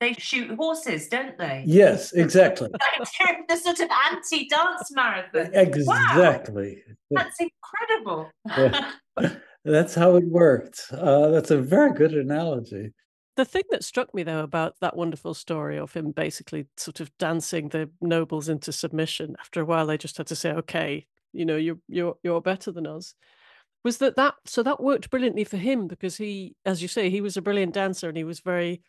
they 0.00 0.14
shoot 0.14 0.50
horses, 0.56 1.06
don't 1.06 1.38
they? 1.38 1.62
Yes, 1.68 2.12
exactly. 2.12 2.68
the 3.48 3.56
sort 3.56 3.78
of 3.78 3.90
anti-dance 4.10 4.90
marathon. 4.90 5.54
Exactly. 5.54 6.82
Wow, 7.10 7.22
that's 7.22 7.38
incredible. 7.38 8.30
That's 9.62 9.94
how 9.94 10.16
it 10.16 10.24
worked. 10.24 10.86
Uh, 10.90 11.28
that's 11.28 11.50
a 11.50 11.60
very 11.60 11.92
good 11.92 12.14
analogy. 12.14 12.94
The 13.36 13.44
thing 13.44 13.62
that 13.70 13.84
struck 13.84 14.14
me 14.14 14.22
though 14.22 14.40
about 14.42 14.76
that 14.80 14.96
wonderful 14.96 15.34
story 15.34 15.78
of 15.78 15.92
him 15.92 16.10
basically 16.10 16.66
sort 16.76 17.00
of 17.00 17.16
dancing 17.18 17.68
the 17.68 17.90
nobles 18.00 18.48
into 18.48 18.72
submission 18.72 19.36
after 19.40 19.60
a 19.60 19.64
while 19.64 19.86
they 19.86 19.96
just 19.96 20.18
had 20.18 20.26
to 20.26 20.36
say 20.36 20.52
okay 20.52 21.06
you 21.32 21.44
know 21.44 21.56
you're 21.56 21.78
you're 21.88 22.16
you're 22.22 22.40
better 22.40 22.72
than 22.72 22.86
us 22.86 23.14
was 23.84 23.98
that 23.98 24.16
that 24.16 24.34
so 24.44 24.62
that 24.62 24.82
worked 24.82 25.10
brilliantly 25.10 25.44
for 25.44 25.56
him 25.56 25.86
because 25.86 26.16
he 26.16 26.54
as 26.66 26.82
you 26.82 26.88
say 26.88 27.08
he 27.08 27.20
was 27.20 27.36
a 27.36 27.42
brilliant 27.42 27.72
dancer 27.72 28.08
and 28.08 28.16
he 28.18 28.24
was 28.24 28.40
very 28.40 28.82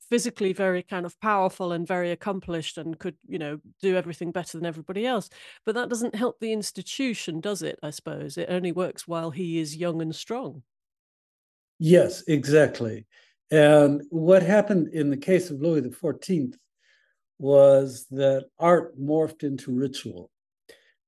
physically 0.00 0.52
very 0.52 0.82
kind 0.82 1.06
of 1.06 1.18
powerful 1.20 1.72
and 1.72 1.86
very 1.86 2.10
accomplished 2.10 2.76
and 2.78 2.98
could 2.98 3.16
you 3.26 3.38
know 3.38 3.58
do 3.80 3.96
everything 3.96 4.30
better 4.32 4.58
than 4.58 4.66
everybody 4.66 5.06
else. 5.06 5.30
But 5.64 5.74
that 5.76 5.88
doesn't 5.88 6.14
help 6.14 6.38
the 6.40 6.52
institution 6.52 7.40
does 7.40 7.62
it 7.62 7.78
i 7.82 7.90
suppose? 7.90 8.36
It 8.38 8.48
only 8.50 8.72
works 8.72 9.08
while 9.08 9.30
he 9.30 9.58
is 9.58 9.76
young 9.76 10.02
and 10.02 10.14
strong. 10.14 10.62
Yes 11.78 12.22
exactly 12.28 13.06
and 13.50 14.02
what 14.10 14.42
happened 14.42 14.88
in 14.92 15.10
the 15.10 15.16
case 15.16 15.50
of 15.50 15.60
louis 15.60 15.82
xiv 15.82 16.54
was 17.38 18.06
that 18.10 18.46
art 18.58 18.98
morphed 18.98 19.42
into 19.42 19.70
ritual. 19.70 20.30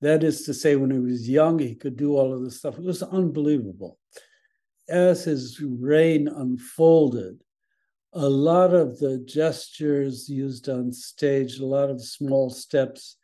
That 0.02 0.22
is 0.22 0.44
to 0.44 0.54
say 0.54 0.76
when 0.76 0.90
he 0.90 0.98
was 0.98 1.28
young 1.28 1.58
he 1.58 1.74
could 1.74 1.96
do 1.96 2.16
all 2.16 2.34
of 2.34 2.42
this 2.42 2.58
stuff. 2.58 2.78
It 2.78 2.84
was 2.84 3.02
unbelievable. 3.02 3.98
As 4.88 5.24
his 5.24 5.60
reign 5.60 6.28
unfolded 6.28 7.42
a 8.14 8.28
lot 8.28 8.72
of 8.72 8.98
the 8.98 9.18
gestures 9.18 10.28
used 10.28 10.68
on 10.68 10.92
stage, 10.92 11.58
a 11.58 11.66
lot 11.66 11.90
of 11.90 12.02
small 12.02 12.50
steps 12.50 13.16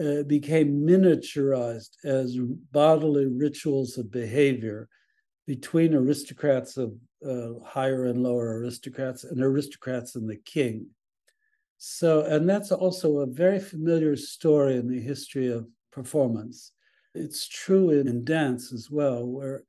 uh, 0.00 0.22
became 0.22 0.80
miniaturized 0.80 1.90
as 2.04 2.38
bodily 2.72 3.26
rituals 3.26 3.98
of 3.98 4.10
behavior 4.10 4.88
between 5.46 5.94
aristocrats 5.94 6.76
of 6.76 6.94
uh, 7.26 7.58
higher 7.64 8.06
and 8.06 8.22
lower 8.22 8.58
aristocrats 8.58 9.24
and 9.24 9.42
aristocrats 9.42 10.14
and 10.16 10.28
the 10.28 10.36
king. 10.36 10.86
So, 11.78 12.22
and 12.22 12.48
that's 12.48 12.72
also 12.72 13.18
a 13.18 13.26
very 13.26 13.58
familiar 13.58 14.16
story 14.16 14.76
in 14.76 14.88
the 14.88 15.00
history 15.00 15.52
of 15.52 15.68
performance. 15.92 16.72
It's 17.14 17.46
true 17.46 17.90
in, 17.90 18.08
in 18.08 18.24
dance 18.24 18.72
as 18.72 18.90
well, 18.90 19.26
where 19.26 19.64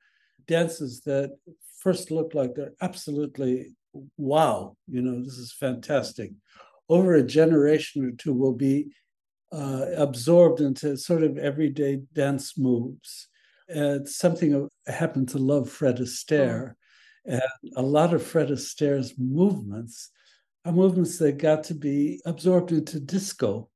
dances 0.47 1.01
that 1.01 1.37
first 1.77 2.11
look 2.11 2.33
like 2.33 2.55
they're 2.55 2.73
absolutely 2.81 3.73
wow, 4.17 4.75
you 4.87 5.01
know, 5.01 5.23
this 5.23 5.37
is 5.37 5.53
fantastic. 5.53 6.31
Over 6.89 7.15
a 7.15 7.23
generation 7.23 8.05
or 8.05 8.11
two, 8.11 8.33
will 8.33 8.53
be 8.53 8.91
uh, 9.51 9.85
absorbed 9.95 10.61
into 10.61 10.97
sort 10.97 11.23
of 11.23 11.37
everyday 11.37 12.01
dance 12.13 12.57
moves. 12.57 13.27
Uh, 13.73 13.99
something 14.05 14.69
I 14.87 14.91
happen 14.91 15.25
to 15.27 15.37
love 15.37 15.69
Fred 15.69 15.97
Astaire. 15.97 16.71
Oh. 16.71 16.75
And 17.25 17.41
a 17.75 17.81
lot 17.81 18.13
of 18.13 18.21
Fred 18.21 18.49
Astaire's 18.49 19.15
movements 19.17 20.11
are 20.63 20.71
movements 20.71 21.17
that 21.17 21.37
got 21.37 21.63
to 21.65 21.73
be 21.73 22.21
absorbed 22.25 22.71
into 22.71 22.99
disco, 22.99 23.69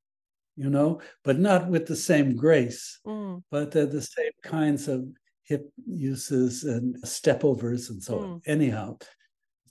you 0.56 0.70
know, 0.70 1.02
but 1.24 1.40
not 1.40 1.68
with 1.68 1.88
the 1.88 1.96
same 1.96 2.36
grace, 2.36 3.00
mm. 3.06 3.42
but 3.50 3.72
they're 3.72 3.88
the 3.88 4.02
same 4.02 4.32
kinds 4.44 4.88
of 4.88 5.08
hip 5.44 5.68
uses 5.88 6.64
and 6.64 6.96
stepovers 7.04 7.90
and 7.90 8.04
so 8.04 8.20
mm. 8.20 8.24
on. 8.24 8.42
Anyhow, 8.46 8.98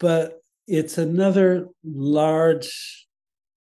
but 0.01 0.43
it's 0.67 0.99
another 0.99 1.69
large 1.85 3.07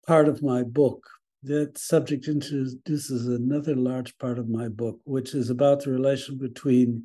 part 0.07 0.27
of 0.27 0.43
my 0.43 0.63
book. 0.63 1.03
That 1.45 1.77
subject 1.77 2.27
introduces 2.27 3.27
another 3.27 3.75
large 3.75 4.17
part 4.17 4.39
of 4.39 4.49
my 4.49 4.67
book, 4.67 4.99
which 5.03 5.35
is 5.35 5.51
about 5.51 5.83
the 5.83 5.91
relation 5.91 6.39
between 6.39 7.03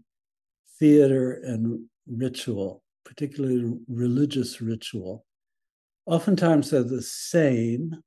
theater 0.78 1.32
and 1.44 1.85
ritual, 2.06 2.82
particularly 3.04 3.75
religious 3.87 4.62
ritual, 4.62 5.26
oftentimes 6.06 6.70
they're 6.70 6.82
the 6.82 7.02
same, 7.02 8.02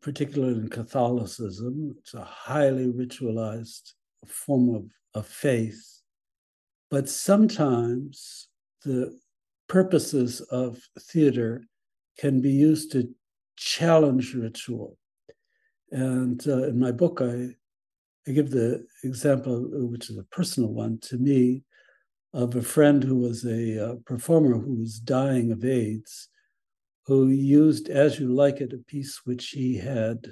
particularly 0.00 0.54
in 0.54 0.70
Catholicism. 0.70 1.94
It's 1.98 2.14
a 2.14 2.24
highly 2.24 2.86
ritualized 2.86 3.92
form 4.26 4.74
of, 4.74 4.84
of 5.12 5.26
faith. 5.26 6.00
But 6.90 7.06
sometimes 7.06 8.48
the 8.82 9.20
purposes 9.68 10.40
of 10.40 10.78
theater 10.98 11.66
can 12.18 12.40
be 12.40 12.52
used 12.52 12.92
to 12.92 13.14
challenge 13.56 14.32
ritual. 14.32 14.96
And 15.90 16.46
uh, 16.46 16.64
in 16.64 16.78
my 16.78 16.92
book, 16.92 17.20
I, 17.22 17.54
I 18.28 18.32
give 18.32 18.50
the 18.50 18.86
example, 19.04 19.68
which 19.88 20.10
is 20.10 20.18
a 20.18 20.24
personal 20.24 20.72
one 20.72 20.98
to 21.02 21.16
me, 21.16 21.62
of 22.34 22.54
a 22.54 22.62
friend 22.62 23.02
who 23.02 23.16
was 23.16 23.44
a 23.44 23.92
uh, 23.92 23.94
performer 24.04 24.58
who 24.58 24.74
was 24.74 24.98
dying 24.98 25.52
of 25.52 25.64
AIDS, 25.64 26.28
who 27.06 27.28
used 27.28 27.88
As 27.88 28.18
You 28.18 28.28
Like 28.28 28.60
It, 28.60 28.72
a 28.72 28.78
piece 28.78 29.22
which 29.24 29.50
he 29.50 29.76
had 29.76 30.26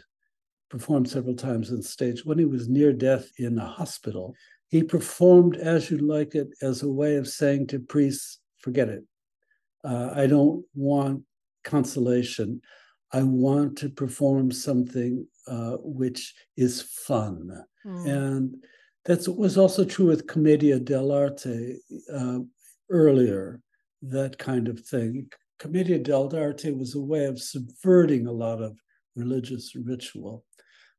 performed 0.71 1.09
several 1.09 1.37
times 1.37 1.71
on 1.71 1.83
stage. 1.83 2.25
When 2.25 2.39
he 2.39 2.45
was 2.45 2.69
near 2.69 2.93
death 2.93 3.31
in 3.39 3.59
a 3.59 3.67
hospital, 3.67 4.35
he 4.69 4.83
performed 4.83 5.57
As 5.57 5.91
You 5.91 5.99
Like 5.99 6.35
It 6.35 6.49
as 6.61 6.83
a 6.83 6.91
way 6.91 7.17
of 7.17 7.29
saying 7.29 7.69
to 7.69 7.79
priests, 7.79 8.41
forget 8.59 8.89
it. 8.89 9.05
Uh, 9.85 10.11
I 10.15 10.27
don't 10.27 10.65
want 10.75 11.23
consolation. 11.63 12.61
I 13.13 13.23
want 13.23 13.79
to 13.79 13.89
perform 13.89 14.51
something 14.51 15.27
uh, 15.47 15.77
which 15.81 16.35
is 16.57 16.83
fun. 16.83 17.65
Mm. 17.87 18.09
And 18.09 18.65
that 19.05 19.29
was 19.37 19.59
also 19.59 19.85
true 19.85 20.07
with 20.07 20.27
Commedia 20.27 20.81
dell'arte 20.81 21.77
uh, 22.13 22.39
earlier, 22.91 23.61
that 24.03 24.39
kind 24.39 24.69
of 24.69 24.81
thing. 24.81 25.29
Commedia 25.59 25.99
dell'arte 25.99 26.77
was 26.77 26.95
a 26.95 27.01
way 27.01 27.25
of 27.27 27.41
subverting 27.41 28.27
a 28.27 28.33
lot 28.33 28.63
of 28.63 28.77
religious 29.17 29.75
ritual. 29.77 30.45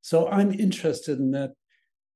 So 0.02 0.28
I'm 0.28 0.54
interested 0.54 1.20
in 1.20 1.32
that 1.32 1.54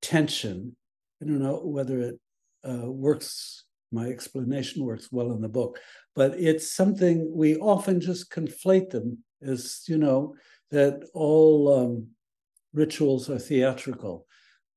tension. 0.02 0.76
I 1.22 1.26
don't 1.26 1.40
know 1.40 1.62
whether 1.66 2.00
it 2.00 2.20
uh, 2.68 2.90
works, 2.92 3.66
my 3.92 4.06
explanation 4.06 4.86
works 4.86 5.10
well 5.12 5.32
in 5.32 5.42
the 5.42 5.50
book, 5.50 5.80
but 6.16 6.40
it's 6.40 6.72
something 6.72 7.32
we 7.34 7.56
often 7.58 8.00
just 8.00 8.32
conflate 8.32 8.92
them 8.92 9.24
as, 9.42 9.84
you 9.88 9.98
know, 9.98 10.36
that 10.72 11.04
all 11.14 11.74
um, 11.74 12.08
rituals 12.74 13.30
are 13.30 13.40
theatrical. 13.40 14.26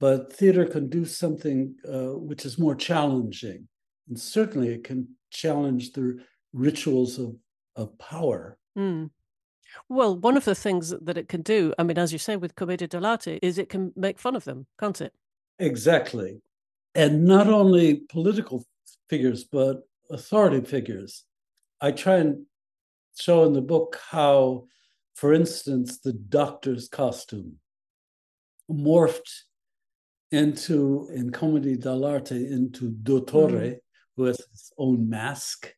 But 0.00 0.32
theater 0.32 0.64
can 0.64 0.88
do 0.88 1.04
something 1.04 1.76
uh, 1.88 2.18
which 2.18 2.44
is 2.44 2.58
more 2.58 2.74
challenging. 2.74 3.68
And 4.08 4.18
certainly 4.18 4.74
it 4.74 4.84
can 4.84 5.08
challenge 5.30 5.92
the 5.92 6.18
rituals 6.52 7.18
of, 7.18 7.36
of 7.76 7.96
power. 7.98 8.58
Mm. 8.76 9.10
Well, 9.88 10.18
one 10.18 10.36
of 10.36 10.44
the 10.44 10.54
things 10.54 10.90
that 10.90 11.16
it 11.16 11.28
can 11.28 11.42
do, 11.42 11.72
I 11.78 11.84
mean, 11.84 11.98
as 11.98 12.12
you 12.12 12.18
say 12.18 12.36
with 12.36 12.56
Commedia 12.56 12.88
dell'arte, 12.88 13.38
is 13.42 13.58
it 13.58 13.68
can 13.68 13.92
make 13.96 14.18
fun 14.18 14.36
of 14.36 14.44
them, 14.44 14.66
can't 14.78 15.00
it? 15.00 15.12
Exactly. 15.58 16.42
And 16.94 17.24
not 17.24 17.46
only 17.46 18.02
political 18.10 18.64
figures, 19.08 19.44
but 19.44 19.82
authority 20.10 20.66
figures. 20.66 21.24
I 21.80 21.92
try 21.92 22.16
and 22.16 22.44
show 23.18 23.44
in 23.44 23.52
the 23.52 23.62
book 23.62 23.98
how, 24.10 24.66
for 25.14 25.32
instance, 25.32 25.98
the 25.98 26.12
doctor's 26.12 26.88
costume 26.88 27.58
morphed 28.70 29.30
into, 30.30 31.08
in 31.14 31.30
commedia 31.30 31.76
dell'arte, 31.76 32.50
into 32.50 32.90
Dottore, 32.90 33.50
mm. 33.50 33.76
who 34.16 34.24
has 34.24 34.38
his 34.50 34.72
own 34.78 35.08
mask 35.08 35.72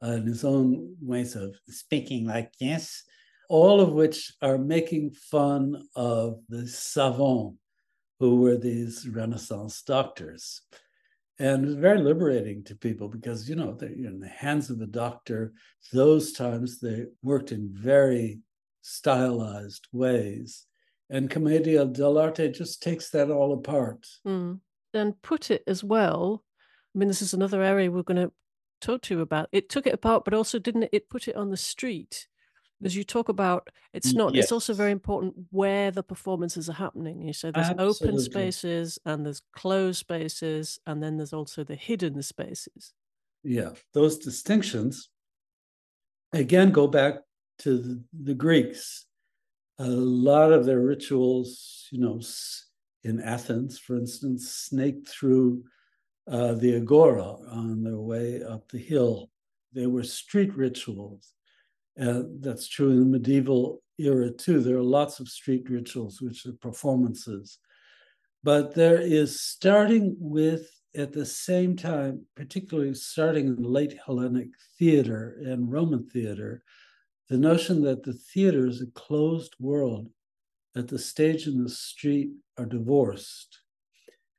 and 0.00 0.26
his 0.26 0.44
own 0.44 0.96
ways 1.00 1.34
of 1.34 1.56
speaking 1.68 2.26
like 2.26 2.52
this 2.60 3.02
all 3.48 3.80
of 3.80 3.92
which 3.92 4.32
are 4.42 4.58
making 4.58 5.10
fun 5.10 5.82
of 5.96 6.40
the 6.48 6.66
savants, 6.68 7.56
who 8.20 8.36
were 8.36 8.56
these 8.56 9.08
Renaissance 9.08 9.82
doctors. 9.82 10.62
And 11.38 11.64
it 11.64 11.66
was 11.68 11.76
very 11.76 11.98
liberating 11.98 12.64
to 12.64 12.74
people 12.74 13.08
because, 13.08 13.48
you 13.48 13.54
know, 13.54 13.72
they're 13.72 13.90
in 13.90 14.18
the 14.18 14.28
hands 14.28 14.70
of 14.70 14.80
a 14.80 14.86
doctor. 14.86 15.52
Those 15.92 16.32
times 16.32 16.80
they 16.80 17.06
worked 17.22 17.52
in 17.52 17.70
very 17.72 18.40
stylized 18.82 19.86
ways. 19.92 20.66
And 21.10 21.30
Commedia 21.30 21.86
dell'arte 21.86 22.52
just 22.52 22.82
takes 22.82 23.10
that 23.10 23.30
all 23.30 23.52
apart. 23.54 24.06
Mm. 24.26 24.60
And 24.94 25.22
put 25.22 25.50
it 25.50 25.62
as 25.66 25.82
well. 25.82 26.44
I 26.94 26.98
mean, 26.98 27.08
this 27.08 27.22
is 27.22 27.34
another 27.34 27.62
area 27.62 27.90
we're 27.90 28.02
going 28.02 28.28
to 28.28 28.32
talk 28.80 29.02
to 29.02 29.14
you 29.14 29.20
about. 29.20 29.48
It 29.52 29.68
took 29.68 29.86
it 29.86 29.94
apart, 29.94 30.24
but 30.24 30.34
also 30.34 30.58
didn't 30.58 30.84
it, 30.84 30.90
it 30.92 31.10
put 31.10 31.28
it 31.28 31.36
on 31.36 31.50
the 31.50 31.56
street? 31.56 32.28
as 32.84 32.96
you 32.96 33.04
talk 33.04 33.28
about 33.28 33.68
it's 33.92 34.12
not 34.12 34.34
yes. 34.34 34.44
it's 34.44 34.52
also 34.52 34.72
very 34.72 34.92
important 34.92 35.34
where 35.50 35.90
the 35.90 36.02
performances 36.02 36.68
are 36.68 36.74
happening 36.74 37.22
you 37.22 37.32
say 37.32 37.50
there's 37.50 37.68
Absolutely. 37.68 38.08
open 38.08 38.20
spaces 38.20 38.98
and 39.04 39.24
there's 39.24 39.42
closed 39.52 39.98
spaces 39.98 40.78
and 40.86 41.02
then 41.02 41.16
there's 41.16 41.32
also 41.32 41.64
the 41.64 41.74
hidden 41.74 42.22
spaces 42.22 42.92
yeah 43.42 43.70
those 43.94 44.18
distinctions 44.18 45.08
again 46.32 46.70
go 46.70 46.86
back 46.86 47.16
to 47.58 47.78
the, 47.78 48.02
the 48.22 48.34
greeks 48.34 49.06
a 49.78 49.86
lot 49.86 50.52
of 50.52 50.64
their 50.64 50.80
rituals 50.80 51.86
you 51.90 52.00
know 52.00 52.20
in 53.04 53.20
athens 53.20 53.78
for 53.78 53.96
instance 53.96 54.50
snaked 54.50 55.08
through 55.08 55.62
uh, 56.30 56.52
the 56.54 56.76
agora 56.76 57.36
on 57.50 57.82
their 57.82 57.98
way 57.98 58.42
up 58.42 58.68
the 58.68 58.78
hill 58.78 59.30
they 59.72 59.86
were 59.86 60.02
street 60.02 60.54
rituals 60.56 61.32
uh, 62.00 62.22
that's 62.40 62.68
true 62.68 62.90
in 62.90 63.00
the 63.00 63.06
medieval 63.06 63.82
era 63.98 64.30
too. 64.30 64.60
There 64.60 64.76
are 64.76 64.82
lots 64.82 65.20
of 65.20 65.28
street 65.28 65.68
rituals, 65.68 66.20
which 66.20 66.46
are 66.46 66.52
performances. 66.52 67.58
But 68.44 68.74
there 68.74 69.00
is 69.00 69.40
starting 69.40 70.16
with, 70.18 70.70
at 70.96 71.12
the 71.12 71.26
same 71.26 71.76
time, 71.76 72.24
particularly 72.36 72.94
starting 72.94 73.48
in 73.48 73.62
late 73.62 73.98
Hellenic 74.04 74.50
theater 74.78 75.38
and 75.44 75.70
Roman 75.70 76.06
theater, 76.08 76.62
the 77.28 77.38
notion 77.38 77.82
that 77.82 78.02
the 78.02 78.12
theater 78.12 78.66
is 78.66 78.80
a 78.80 78.86
closed 78.92 79.54
world, 79.60 80.08
that 80.74 80.88
the 80.88 80.98
stage 80.98 81.46
and 81.46 81.64
the 81.64 81.70
street 81.70 82.30
are 82.56 82.66
divorced, 82.66 83.60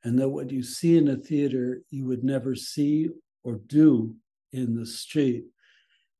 and 0.04 0.18
that 0.18 0.30
what 0.30 0.52
you 0.52 0.64
see 0.64 0.98
in 0.98 1.08
a 1.10 1.16
theater 1.16 1.82
you 1.90 2.06
would 2.06 2.24
never 2.24 2.56
see 2.56 3.10
or 3.44 3.60
do 3.68 4.16
in 4.52 4.76
the 4.76 4.86
street. 4.86 5.46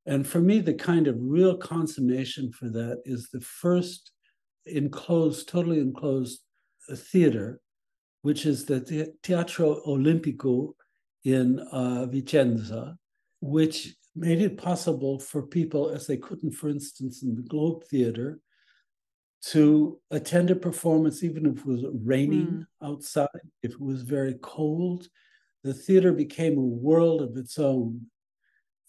And 0.06 0.26
for 0.26 0.40
me, 0.40 0.60
the 0.60 0.74
kind 0.74 1.08
of 1.08 1.16
real 1.18 1.56
consummation 1.56 2.52
for 2.52 2.68
that 2.70 3.02
is 3.04 3.28
the 3.28 3.40
first 3.40 4.12
enclosed, 4.66 5.48
totally 5.48 5.80
enclosed 5.80 6.40
uh, 6.88 6.96
theater, 6.96 7.60
which 8.22 8.46
is 8.46 8.64
the 8.64 9.12
Teatro 9.22 9.80
Olimpico 9.86 10.74
in 11.24 11.58
uh, 11.72 12.06
Vicenza, 12.10 12.96
which 13.40 13.94
made 14.14 14.40
it 14.40 14.56
possible 14.56 15.18
for 15.18 15.42
people, 15.42 15.90
as 15.90 16.06
they 16.06 16.16
couldn't, 16.16 16.52
for 16.52 16.68
instance, 16.68 17.22
in 17.22 17.34
the 17.34 17.42
Globe 17.42 17.84
Theater, 17.84 18.40
to 19.42 19.98
attend 20.10 20.50
a 20.50 20.56
performance, 20.56 21.22
even 21.24 21.46
if 21.46 21.58
it 21.58 21.66
was 21.66 21.84
raining 22.04 22.46
mm. 22.46 22.66
outside, 22.82 23.28
if 23.62 23.72
it 23.72 23.80
was 23.80 24.02
very 24.02 24.34
cold. 24.42 25.08
The 25.64 25.74
theater 25.74 26.12
became 26.12 26.58
a 26.58 26.62
world 26.62 27.22
of 27.22 27.36
its 27.36 27.58
own. 27.58 28.06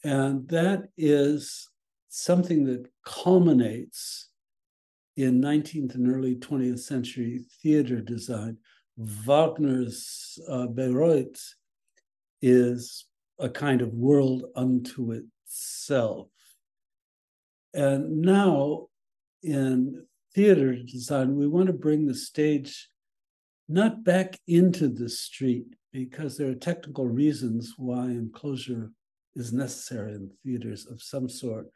And 0.04 0.48
that 0.50 0.90
is 0.98 1.70
something 2.10 2.66
that 2.66 2.88
culminates 3.06 4.30
in 5.18 5.42
19th 5.42 5.96
and 5.96 6.12
early 6.14 6.36
20th 6.36 6.80
century 6.80 7.46
theater 7.62 8.02
design. 8.02 8.58
Wagner's 8.98 10.40
uh, 10.50 10.68
Bayreuth 10.68 11.56
is 12.42 13.06
a 13.42 13.50
kind 13.50 13.82
of 13.82 13.94
world 13.94 14.46
unto 14.56 15.12
itself. 15.12 16.28
And 17.74 18.22
now 18.22 18.88
in 19.44 20.06
theater 20.34 20.76
design, 20.76 21.36
we 21.36 21.48
want 21.48 21.68
to 21.68 21.74
bring 21.74 22.06
the 22.06 22.16
stage 22.16 22.90
not 23.68 24.04
back 24.04 24.40
into 24.48 24.88
the 24.88 25.10
street 25.10 25.66
because 25.92 26.38
there 26.38 26.50
are 26.50 26.56
technical 26.56 27.08
reasons 27.08 27.74
why 27.78 28.06
enclosure 28.06 28.92
is 29.36 29.54
necessary 29.54 30.14
in 30.14 30.30
theaters 30.44 30.86
of 30.88 31.02
some 31.02 31.28
sort, 31.28 31.68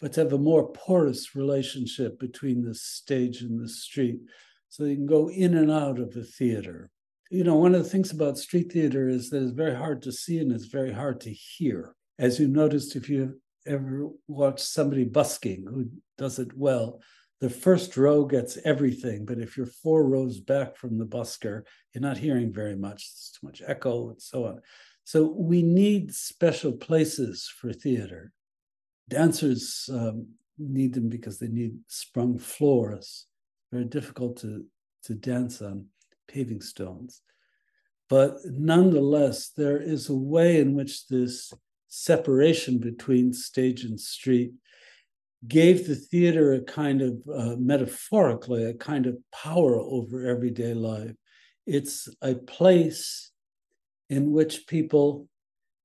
but 0.00 0.12
to 0.14 0.22
have 0.22 0.32
a 0.32 0.38
more 0.38 0.72
porous 0.72 1.34
relationship 1.34 2.18
between 2.18 2.62
the 2.62 2.74
stage 2.74 3.42
and 3.42 3.62
the 3.62 3.68
street 3.68 4.20
so 4.68 4.84
you 4.84 4.96
can 4.96 5.06
go 5.06 5.28
in 5.30 5.56
and 5.56 5.70
out 5.70 5.98
of 5.98 6.12
the 6.12 6.24
theater. 6.24 6.90
You 7.34 7.42
know, 7.42 7.56
one 7.56 7.74
of 7.74 7.82
the 7.82 7.90
things 7.90 8.12
about 8.12 8.38
street 8.38 8.70
theater 8.70 9.08
is 9.08 9.28
that 9.30 9.42
it's 9.42 9.50
very 9.50 9.74
hard 9.74 10.02
to 10.02 10.12
see 10.12 10.38
and 10.38 10.52
it's 10.52 10.66
very 10.66 10.92
hard 10.92 11.20
to 11.22 11.32
hear. 11.32 11.96
As 12.16 12.38
you 12.38 12.46
noticed, 12.46 12.94
if 12.94 13.08
you 13.08 13.40
ever 13.66 14.08
watched 14.28 14.60
somebody 14.60 15.02
busking 15.02 15.66
who 15.68 15.88
does 16.16 16.38
it 16.38 16.56
well, 16.56 17.00
the 17.40 17.50
first 17.50 17.96
row 17.96 18.24
gets 18.24 18.56
everything, 18.64 19.24
but 19.24 19.40
if 19.40 19.56
you're 19.56 19.66
four 19.66 20.04
rows 20.06 20.38
back 20.38 20.76
from 20.76 20.96
the 20.96 21.04
busker, 21.04 21.64
you're 21.92 22.02
not 22.02 22.18
hearing 22.18 22.52
very 22.52 22.76
much. 22.76 23.02
It's 23.10 23.32
too 23.32 23.48
much 23.48 23.62
echo 23.66 24.10
and 24.10 24.22
so 24.22 24.46
on. 24.46 24.60
So 25.02 25.24
we 25.24 25.60
need 25.60 26.14
special 26.14 26.70
places 26.70 27.52
for 27.58 27.72
theater. 27.72 28.30
Dancers 29.08 29.90
um, 29.92 30.28
need 30.56 30.94
them 30.94 31.08
because 31.08 31.40
they 31.40 31.48
need 31.48 31.78
sprung 31.88 32.38
floors. 32.38 33.26
Very 33.72 33.86
difficult 33.86 34.36
to, 34.42 34.66
to 35.06 35.14
dance 35.14 35.60
on 35.60 35.86
paving 36.28 36.60
stones. 36.60 37.22
But 38.08 38.36
nonetheless, 38.44 39.50
there 39.56 39.80
is 39.80 40.08
a 40.08 40.14
way 40.14 40.60
in 40.60 40.74
which 40.74 41.06
this 41.08 41.52
separation 41.88 42.78
between 42.78 43.32
stage 43.32 43.84
and 43.84 43.98
street 44.00 44.52
gave 45.46 45.86
the 45.86 45.94
theater 45.94 46.52
a 46.52 46.60
kind 46.60 47.02
of 47.02 47.18
uh, 47.32 47.56
metaphorically 47.58 48.64
a 48.64 48.74
kind 48.74 49.06
of 49.06 49.16
power 49.30 49.78
over 49.78 50.26
everyday 50.26 50.74
life 50.74 51.14
it's 51.66 52.08
a 52.22 52.34
place 52.34 53.30
in 54.10 54.32
which 54.32 54.66
people 54.66 55.28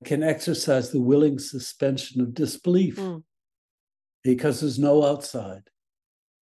can 0.06 0.24
exercise 0.24 0.92
the 0.92 1.02
willing 1.02 1.40
suspension 1.40 2.22
of 2.22 2.34
disbelief 2.34 2.96
mm. 2.96 3.22
because 4.24 4.62
there's 4.62 4.80
no 4.80 5.04
outside 5.04 5.64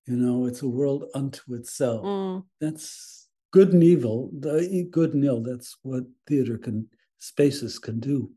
you 0.07 0.17
know 0.17 0.47
it's 0.47 0.63
a 0.63 0.69
world 0.69 1.05
unto 1.15 1.55
itself 1.55 2.05
mm. 2.05 2.45
that's 2.61 3.16
good 3.57 3.73
and 3.73 3.85
evil 3.85 4.31
the 4.39 4.87
good 4.91 5.13
and 5.15 5.25
ill 5.25 5.43
that's 5.43 5.71
what 5.83 6.05
theater 6.29 6.57
can 6.59 6.89
spaces 7.19 7.79
can 7.79 7.99
do 7.99 8.31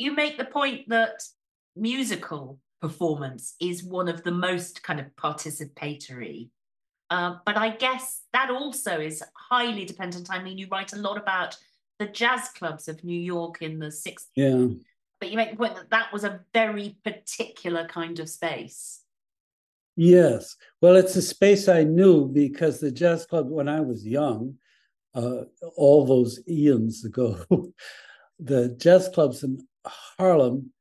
you 0.00 0.12
make 0.12 0.38
the 0.38 0.44
point 0.44 0.88
that 0.88 1.22
musical 1.76 2.58
performance 2.80 3.54
is 3.60 3.84
one 3.84 4.08
of 4.08 4.22
the 4.22 4.32
most 4.32 4.82
kind 4.82 4.98
of 4.98 5.06
participatory. 5.16 6.48
Uh, 7.10 7.36
but 7.44 7.56
I 7.56 7.70
guess 7.70 8.22
that 8.32 8.50
also 8.50 9.00
is 9.00 9.22
highly 9.50 9.84
dependent. 9.84 10.28
I 10.30 10.42
mean, 10.42 10.58
you 10.58 10.68
write 10.70 10.92
a 10.92 10.98
lot 10.98 11.18
about 11.18 11.56
the 11.98 12.06
jazz 12.06 12.48
clubs 12.48 12.88
of 12.88 13.04
New 13.04 13.20
York 13.20 13.60
in 13.60 13.78
the 13.78 13.88
60s. 13.88 14.26
Yeah. 14.36 14.68
But 15.20 15.30
you 15.30 15.36
make 15.36 15.50
the 15.50 15.56
point 15.56 15.74
that 15.74 15.90
that 15.90 16.12
was 16.12 16.24
a 16.24 16.40
very 16.54 16.96
particular 17.04 17.86
kind 17.86 18.18
of 18.20 18.28
space. 18.28 19.02
Yes. 20.00 20.56
Well, 20.80 20.96
it's 20.96 21.14
a 21.16 21.20
space 21.20 21.68
I 21.68 21.84
knew 21.84 22.26
because 22.26 22.80
the 22.80 22.90
jazz 22.90 23.26
club, 23.26 23.50
when 23.50 23.68
I 23.68 23.82
was 23.82 24.06
young, 24.06 24.54
uh, 25.14 25.42
all 25.76 26.06
those 26.06 26.40
eons 26.48 27.04
ago, 27.04 27.36
the 28.40 28.74
jazz 28.78 29.10
clubs 29.12 29.42
in 29.42 29.58
Harlem 29.86 30.72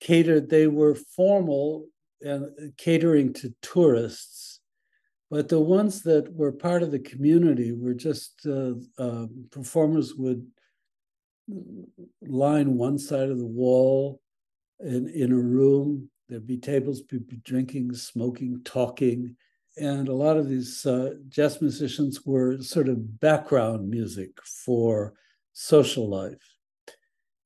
catered, 0.00 0.50
they 0.50 0.68
were 0.68 0.94
formal 0.94 1.88
and 2.20 2.72
catering 2.76 3.32
to 3.32 3.52
tourists, 3.60 4.60
but 5.32 5.48
the 5.48 5.58
ones 5.58 6.02
that 6.02 6.32
were 6.32 6.52
part 6.52 6.84
of 6.84 6.92
the 6.92 7.00
community 7.00 7.72
were 7.72 7.92
just 7.94 8.46
uh, 8.46 8.74
uh, 9.00 9.26
performers 9.50 10.14
would 10.14 10.46
line 12.22 12.76
one 12.78 13.00
side 13.00 13.30
of 13.30 13.38
the 13.38 13.44
wall 13.44 14.20
in, 14.78 15.08
in 15.08 15.32
a 15.32 15.36
room. 15.36 16.08
There'd 16.28 16.46
be 16.46 16.56
tables, 16.56 17.02
people 17.02 17.36
drinking, 17.44 17.94
smoking, 17.94 18.62
talking. 18.64 19.36
And 19.76 20.08
a 20.08 20.14
lot 20.14 20.36
of 20.36 20.48
these 20.48 20.86
uh, 20.86 21.14
jazz 21.28 21.60
musicians 21.60 22.24
were 22.24 22.62
sort 22.62 22.88
of 22.88 23.20
background 23.20 23.88
music 23.88 24.30
for 24.44 25.14
social 25.52 26.08
life. 26.08 26.56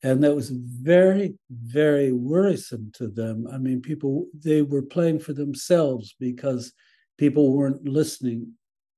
And 0.03 0.23
that 0.23 0.35
was 0.35 0.51
very 0.51 1.35
very 1.51 2.13
worrisome 2.13 2.93
to 2.95 3.09
them. 3.09 3.49
I 3.51 3.59
mean 3.59 3.81
people 3.81 4.27
they 4.33 4.63
were 4.63 4.83
playing 4.83 5.19
for 5.19 5.33
themselves 5.33 6.15
because 6.21 6.73
people 7.17 7.53
weren't 7.53 7.89
listening 7.89 8.53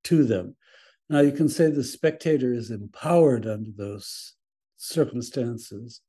to 0.05 0.25
them. 0.25 0.57
Now 1.09 1.21
you 1.21 1.33
can 1.33 1.49
say 1.49 1.71
the 1.71 1.83
spectator 1.83 2.53
is 2.53 2.71
empowered 2.71 3.47
under 3.47 3.71
those 3.75 4.35
circumstances 4.77 6.03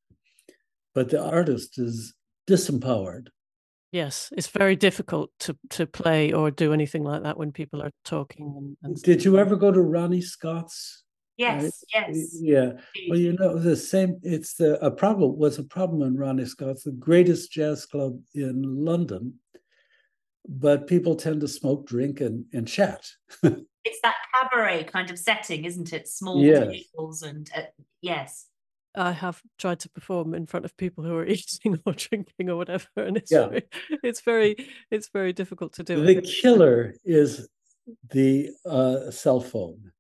but 0.94 1.10
the 1.10 1.22
artist 1.22 1.78
is 1.78 2.14
disempowered 2.48 3.28
yes 3.92 4.30
it's 4.36 4.48
very 4.48 4.76
difficult 4.76 5.30
to 5.40 5.58
to 5.70 5.86
play 5.86 6.32
or 6.32 6.52
do 6.52 6.74
anything 6.74 7.04
like 7.04 7.24
that 7.24 7.38
when 7.38 7.52
people 7.52 7.82
are 7.82 7.92
talking 8.06 8.54
and, 8.58 8.78
and 8.84 9.02
did 9.04 9.24
you 9.24 9.38
ever 9.38 9.56
go 9.56 9.72
to 9.72 9.82
ronnie 9.82 10.22
scott's 10.22 11.04
Yes, 11.42 11.64
right? 11.64 12.08
yes. 12.10 12.38
Yeah. 12.40 12.72
Well, 13.10 13.18
you 13.18 13.34
know, 13.34 13.58
the 13.58 13.76
same, 13.76 14.20
it's 14.22 14.54
the, 14.56 14.84
a 14.86 14.92
problem, 14.92 15.38
was 15.38 15.58
a 15.58 15.64
problem 15.64 16.04
in 16.04 16.16
Ronnie 16.16 16.46
Scott's, 16.46 16.84
the 16.84 16.92
greatest 16.92 17.52
jazz 17.52 17.86
club 17.86 18.20
in 18.36 18.62
London. 18.62 19.40
But 20.48 20.86
people 20.86 21.16
tend 21.16 21.42
to 21.42 21.48
smoke, 21.48 21.88
drink, 21.88 22.22
and, 22.22 22.46
and 22.54 22.68
chat. 22.68 23.08
it's 23.44 24.02
that 24.04 24.18
cabaret 24.34 24.84
kind 24.86 25.10
of 25.10 25.18
setting, 25.18 25.66
isn't 25.66 25.94
it? 25.94 26.08
Small 26.08 26.44
yes. 26.44 26.68
tables 26.68 27.24
and 27.24 27.50
uh, 27.56 27.62
yes. 28.02 28.48
I 28.96 29.12
have 29.12 29.42
tried 29.58 29.80
to 29.82 29.90
perform 29.90 30.34
in 30.34 30.46
front 30.46 30.66
of 30.66 30.76
people 30.78 31.04
who 31.04 31.16
are 31.16 31.26
eating 31.36 31.80
or 31.86 31.94
drinking 31.94 32.50
or 32.50 32.58
whatever, 32.58 32.88
and 32.98 33.18
it's 33.18 33.32
yeah. 33.32 33.48
very, 33.48 33.64
it's 34.04 34.22
very, 34.22 34.68
it's 34.90 35.10
very 35.10 35.34
difficult 35.34 35.74
to 35.74 35.84
do. 35.84 36.04
The 36.06 36.22
killer 36.22 36.96
is 37.04 37.48
the 38.10 38.50
uh, 38.66 39.12
cell 39.12 39.40
phone. 39.40 39.92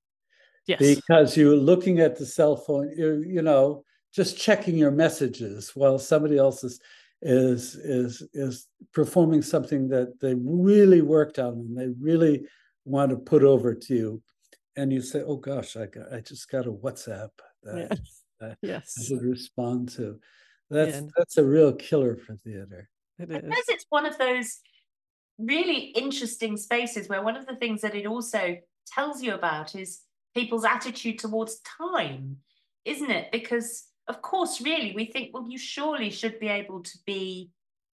Yes. 0.67 0.79
Because 0.79 1.35
you're 1.35 1.55
looking 1.55 1.99
at 1.99 2.17
the 2.17 2.25
cell 2.25 2.55
phone, 2.55 2.93
you're, 2.95 3.23
you 3.23 3.41
know, 3.41 3.83
just 4.13 4.37
checking 4.37 4.77
your 4.77 4.91
messages 4.91 5.71
while 5.73 5.97
somebody 5.97 6.37
else 6.37 6.63
is 6.63 6.79
is 7.23 7.75
is 7.75 8.23
is 8.33 8.67
performing 8.93 9.41
something 9.41 9.87
that 9.89 10.19
they 10.19 10.33
really 10.35 11.01
worked 11.01 11.39
on 11.39 11.53
and 11.53 11.77
they 11.77 11.89
really 11.99 12.45
want 12.85 13.11
to 13.11 13.15
put 13.15 13.43
over 13.43 13.75
to 13.75 13.95
you. 13.95 14.21
And 14.75 14.91
you 14.91 15.01
say, 15.01 15.21
Oh 15.21 15.37
gosh, 15.37 15.75
I 15.75 15.85
got 15.87 16.13
I 16.13 16.19
just 16.21 16.49
got 16.49 16.67
a 16.67 16.71
WhatsApp 16.71 17.29
that, 17.63 17.99
that 18.41 18.57
yes. 18.61 18.95
I 18.99 19.03
should 19.03 19.23
respond 19.23 19.89
to. 19.89 20.19
That's 20.69 20.97
yeah. 20.97 21.07
that's 21.17 21.37
a 21.37 21.45
real 21.45 21.73
killer 21.73 22.15
for 22.15 22.35
theater. 22.35 22.89
It 23.17 23.31
is. 23.31 23.41
Because 23.41 23.69
it's 23.69 23.85
one 23.89 24.05
of 24.05 24.17
those 24.17 24.59
really 25.37 25.77
interesting 25.95 26.57
spaces 26.57 27.07
where 27.07 27.21
one 27.21 27.35
of 27.35 27.45
the 27.45 27.55
things 27.55 27.81
that 27.81 27.95
it 27.95 28.05
also 28.05 28.57
tells 28.87 29.21
you 29.21 29.33
about 29.33 29.75
is 29.75 30.01
people's 30.35 30.65
attitude 30.65 31.19
towards 31.19 31.59
time, 31.59 32.37
isn't 32.85 33.11
it? 33.11 33.31
Because, 33.31 33.85
of 34.07 34.21
course, 34.21 34.61
really, 34.61 34.93
we 34.95 35.05
think, 35.05 35.31
well, 35.33 35.47
you 35.49 35.57
surely 35.57 36.09
should 36.09 36.39
be 36.39 36.47
able 36.47 36.83
to 36.83 36.97
be 37.05 37.51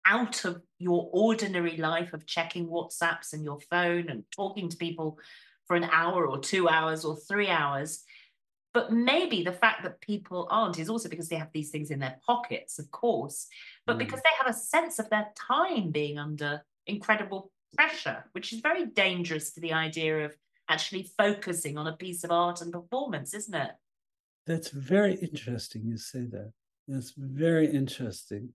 out 0.07 0.45
of 0.45 0.61
your 0.79 1.09
ordinary 1.13 1.77
life 1.77 2.13
of 2.13 2.27
checking 2.27 2.67
WhatsApps 2.67 3.33
and 3.33 3.45
your 3.45 3.59
phone 3.71 4.11
and 4.11 4.25
talking 4.35 4.69
to 4.69 4.77
people 4.77 5.19
for 5.67 5.77
an 5.77 5.89
hour 5.91 6.27
or 6.27 6.39
two 6.39 6.69
hours 6.69 7.05
or 7.05 7.17
three 7.17 7.49
hours. 7.49 8.05
But 8.75 8.93
maybe 8.93 9.43
the 9.45 9.53
fact 9.53 9.85
that 9.85 10.01
people 10.01 10.49
aren't 10.51 10.79
is 10.81 10.91
also 10.91 11.09
because 11.09 11.29
they 11.29 11.37
have 11.37 11.53
these 11.53 11.71
things 11.71 11.91
in 11.91 12.01
their 12.01 12.17
pockets, 12.27 12.79
of 12.79 12.91
course, 12.91 13.47
but 13.87 13.97
mm. 13.97 14.01
because 14.01 14.21
they 14.21 14.37
have 14.37 14.53
a 14.55 14.59
sense 14.59 14.99
of 14.99 15.09
their 15.09 15.29
time 15.37 15.91
being 15.91 16.19
under 16.19 16.63
incredible 16.87 17.53
pressure, 17.77 18.25
which 18.33 18.53
is 18.53 18.61
very 18.61 18.87
dangerous 18.87 19.53
to 19.53 19.61
the 19.61 19.73
idea 19.73 20.25
of 20.25 20.35
actually 20.69 21.09
focusing 21.17 21.79
on 21.79 21.87
a 21.87 21.97
piece 21.97 22.25
of 22.25 22.31
art 22.31 22.61
and 22.61 22.73
performance, 22.73 23.33
isn't 23.33 23.55
it? 23.55 23.71
That's 24.47 24.71
very 24.71 25.15
interesting 25.15 25.83
you 25.85 25.97
say 25.97 26.27
that. 26.33 26.53
That's 26.89 27.15
very 27.17 27.71
interesting. 27.71 28.51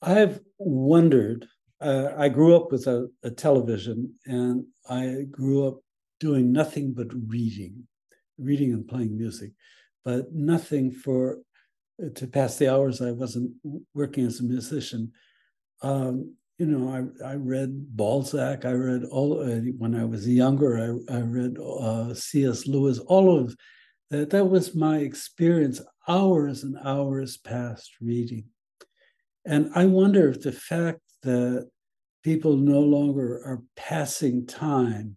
I've 0.00 0.40
wondered, 0.58 1.46
uh, 1.80 2.10
I 2.16 2.28
grew 2.28 2.56
up 2.56 2.72
with 2.72 2.86
a, 2.86 3.08
a 3.22 3.30
television 3.30 4.14
and 4.26 4.64
I 4.88 5.26
grew 5.30 5.68
up 5.68 5.80
doing 6.18 6.52
nothing 6.52 6.92
but 6.92 7.08
reading, 7.28 7.86
reading 8.42 8.72
and 8.72 8.86
playing 8.86 9.16
music, 9.16 9.52
but 10.04 10.32
nothing 10.32 10.90
for 10.90 11.38
uh, 12.02 12.08
to 12.14 12.26
pass 12.26 12.56
the 12.56 12.72
hours 12.72 13.00
I 13.00 13.12
wasn't 13.12 13.52
working 13.94 14.26
as 14.26 14.40
a 14.40 14.44
musician. 14.44 15.12
Um, 15.82 16.34
you 16.58 16.66
know, 16.66 17.12
I, 17.22 17.32
I 17.32 17.34
read 17.34 17.96
Balzac. 17.96 18.64
I 18.64 18.72
read 18.72 19.04
all 19.04 19.40
uh, 19.40 19.60
when 19.78 19.94
I 19.94 20.04
was 20.04 20.28
younger. 20.28 20.78
I, 20.78 21.16
I 21.16 21.20
read 21.20 21.58
uh, 21.58 22.14
C.S. 22.14 22.66
Lewis. 22.66 22.98
All 22.98 23.36
of 23.36 23.56
that. 24.10 24.30
That 24.30 24.44
was 24.46 24.74
my 24.74 24.98
experience. 24.98 25.80
Hours 26.08 26.64
and 26.64 26.76
hours 26.84 27.36
passed 27.36 27.92
reading, 28.00 28.46
and 29.44 29.70
I 29.74 29.86
wonder 29.86 30.28
if 30.28 30.42
the 30.42 30.52
fact 30.52 31.00
that 31.22 31.68
people 32.22 32.56
no 32.56 32.80
longer 32.80 33.42
are 33.44 33.62
passing 33.76 34.46
time 34.46 35.16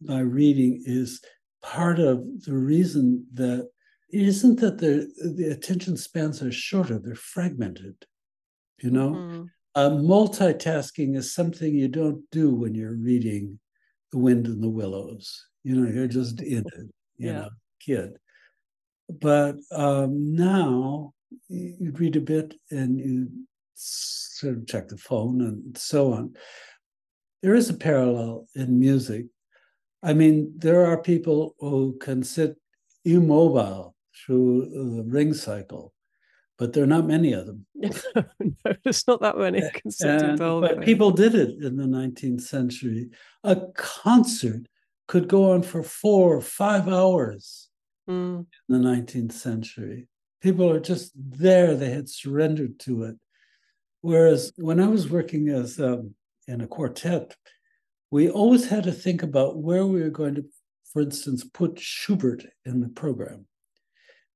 by 0.00 0.20
reading 0.20 0.82
is 0.86 1.22
part 1.64 1.98
of 1.98 2.44
the 2.44 2.56
reason 2.56 3.26
that 3.34 3.68
it 4.10 4.22
isn't 4.22 4.60
that 4.60 4.78
the 4.78 5.10
the 5.36 5.50
attention 5.50 5.96
spans 5.96 6.42
are 6.42 6.52
shorter; 6.52 6.98
they're 6.98 7.14
fragmented. 7.14 8.06
You 8.78 8.90
know. 8.90 9.10
Mm-hmm 9.10 9.44
uh, 9.74 9.90
multitasking 9.90 11.16
is 11.16 11.34
something 11.34 11.74
you 11.74 11.88
don't 11.88 12.22
do 12.30 12.54
when 12.54 12.74
you're 12.74 12.94
reading 12.94 13.58
The 14.12 14.18
Wind 14.18 14.46
in 14.46 14.60
the 14.60 14.68
Willows. 14.68 15.46
You 15.64 15.76
know, 15.76 15.90
you're 15.90 16.06
just 16.06 16.40
in 16.42 16.58
it, 16.58 16.90
you 17.16 17.28
yeah. 17.28 17.32
know, 17.32 17.48
kid. 17.80 18.18
But 19.08 19.56
um, 19.72 20.34
now 20.34 21.12
you 21.48 21.92
read 21.92 22.16
a 22.16 22.20
bit 22.20 22.54
and 22.70 22.98
you 22.98 23.28
sort 23.74 24.56
of 24.56 24.66
check 24.66 24.88
the 24.88 24.96
phone 24.96 25.40
and 25.40 25.76
so 25.76 26.12
on. 26.12 26.34
There 27.42 27.54
is 27.54 27.68
a 27.68 27.74
parallel 27.74 28.46
in 28.54 28.78
music. 28.78 29.26
I 30.04 30.12
mean, 30.12 30.52
there 30.56 30.84
are 30.86 30.98
people 30.98 31.56
who 31.58 31.96
can 31.98 32.22
sit 32.22 32.56
immobile 33.04 33.96
through 34.14 34.68
the 34.96 35.02
ring 35.02 35.34
cycle 35.34 35.94
but 36.58 36.72
there 36.72 36.84
are 36.84 36.88
not 36.88 37.06
many 37.06 37.32
of 37.32 37.46
them. 37.46 37.66
no, 37.74 38.74
there's 38.84 39.06
not 39.06 39.20
that 39.20 39.36
many 39.36 39.58
and, 39.58 40.38
But 40.38 40.80
people 40.82 41.10
did 41.10 41.34
it 41.34 41.62
in 41.62 41.76
the 41.76 41.84
19th 41.84 42.42
century. 42.42 43.10
A 43.42 43.56
concert 43.74 44.66
could 45.08 45.28
go 45.28 45.52
on 45.52 45.62
for 45.62 45.82
four 45.82 46.36
or 46.36 46.40
five 46.40 46.88
hours 46.88 47.68
mm. 48.08 48.46
in 48.68 48.82
the 48.82 48.88
19th 48.88 49.32
century. 49.32 50.08
People 50.40 50.70
are 50.70 50.80
just 50.80 51.12
there, 51.16 51.74
they 51.74 51.90
had 51.90 52.08
surrendered 52.08 52.78
to 52.80 53.04
it. 53.04 53.16
Whereas 54.02 54.52
when 54.56 54.80
I 54.80 54.86
was 54.86 55.08
working 55.08 55.48
as 55.48 55.80
um, 55.80 56.14
in 56.46 56.60
a 56.60 56.66
quartet, 56.66 57.34
we 58.14 58.30
always 58.30 58.68
had 58.68 58.84
to 58.84 58.92
think 58.92 59.24
about 59.24 59.56
where 59.56 59.84
we 59.84 60.00
were 60.00 60.08
going 60.08 60.36
to, 60.36 60.44
for 60.92 61.02
instance, 61.02 61.42
put 61.42 61.80
Schubert 61.80 62.46
in 62.64 62.78
the 62.78 62.88
program 62.88 63.44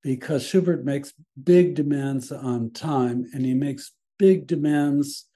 because 0.03 0.45
Schubert 0.45 0.85
makes 0.85 1.13
big 1.45 1.77
demands 1.77 2.33
on 2.33 2.73
time 2.73 3.27
and 3.33 3.47
he 3.47 3.55
makes 3.55 3.93
big 4.19 4.49
demands 4.49 5.27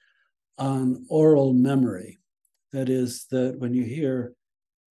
on 0.57 1.05
oral 1.07 1.53
memory. 1.53 2.19
That 2.73 2.89
is, 2.89 3.27
that 3.31 3.59
when 3.59 3.73
you 3.73 3.85
hear 3.85 4.33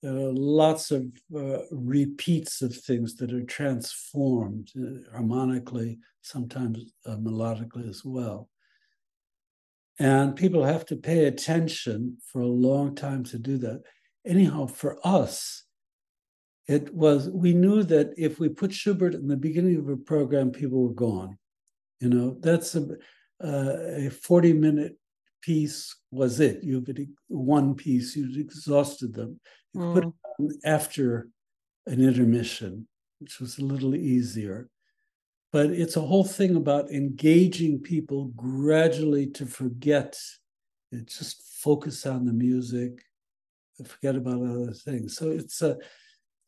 uh, 0.03 0.33
lots 0.33 0.91
of 0.91 1.09
uh, 1.37 1.59
repeats 1.71 2.63
of 2.63 2.75
things 2.75 3.17
that 3.17 3.35
are 3.35 3.45
transformed 3.45 4.71
uh, 4.83 5.13
harmonically, 5.13 5.99
sometimes 6.23 6.95
uh, 7.05 7.17
melodically 7.17 7.87
as 7.87 8.03
well. 8.03 8.49
And 10.03 10.35
people 10.35 10.65
have 10.65 10.85
to 10.87 10.97
pay 10.97 11.27
attention 11.27 12.17
for 12.27 12.41
a 12.41 12.47
long 12.47 12.97
time 12.97 13.23
to 13.27 13.39
do 13.39 13.57
that. 13.59 13.83
Anyhow, 14.27 14.67
for 14.67 14.99
us, 15.07 15.63
it 16.67 16.93
was 16.93 17.31
we 17.31 17.55
knew 17.55 17.85
that 17.85 18.13
if 18.17 18.41
we 18.41 18.49
put 18.49 18.73
Schubert 18.73 19.15
in 19.15 19.29
the 19.29 19.37
beginning 19.37 19.79
of 19.79 19.89
a 19.89 19.97
program, 19.97 20.51
people 20.51 20.83
were 20.83 20.95
gone. 20.95 21.39
You 22.01 22.09
know, 22.09 22.37
that's 22.41 22.75
a, 22.75 22.89
uh, 23.45 23.77
a 24.07 24.11
40 24.11 24.55
minute 24.55 24.99
piece 25.41 25.95
was 26.11 26.41
it. 26.41 26.65
You've 26.65 26.89
one 27.29 27.77
piece, 27.77 28.17
you've 28.17 28.37
exhausted 28.37 29.15
them. 29.15 29.39
You 29.73 29.83
mm. 29.83 29.95
put 29.95 30.05
it 30.07 30.13
on 30.41 30.49
after 30.65 31.29
an 31.87 32.03
intermission, 32.03 32.89
which 33.21 33.39
was 33.39 33.59
a 33.59 33.65
little 33.65 33.95
easier. 33.95 34.69
But 35.53 35.71
it's 35.71 35.97
a 35.97 36.01
whole 36.01 36.25
thing 36.25 36.57
about 36.57 36.91
engaging 36.91 37.79
people 37.81 38.33
gradually 38.35 39.27
to 39.33 39.45
forget, 39.45 40.19
and 40.91 41.07
just 41.07 41.43
focus 41.61 42.07
on 42.07 42.25
the 42.25 42.33
music, 42.33 43.03
forget 43.85 44.17
about 44.17 44.43
other 44.43 44.73
things. 44.73 45.17
So 45.17 45.31
it's 45.31 45.61
a 45.63 45.77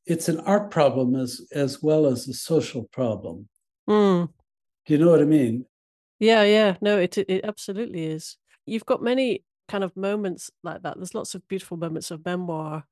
it's 0.07 0.29
an 0.29 0.41
art 0.41 0.71
problem 0.71 1.17
as 1.17 1.47
as 1.53 1.83
well 1.83 2.07
as 2.07 2.29
a 2.29 2.35
social 2.35 2.85
problem. 2.85 3.49
Mm. 3.89 4.29
Do 4.87 4.93
you 4.93 4.99
know 4.99 5.11
what 5.11 5.21
I 5.21 5.25
mean? 5.25 5.67
Yeah, 6.19 6.43
yeah. 6.43 6.77
No, 6.81 6.99
it 6.99 7.19
it 7.19 7.45
absolutely 7.45 8.07
is. 8.07 8.37
You've 8.67 8.87
got 8.87 9.03
many 9.03 9.45
kind 9.69 9.85
of 9.85 9.97
moments 9.97 10.51
like 10.63 10.83
that. 10.83 10.97
There's 10.97 11.15
lots 11.15 11.35
of 11.35 11.47
beautiful 11.49 11.77
moments 11.77 12.11
of 12.11 12.25
memoir 12.25 12.85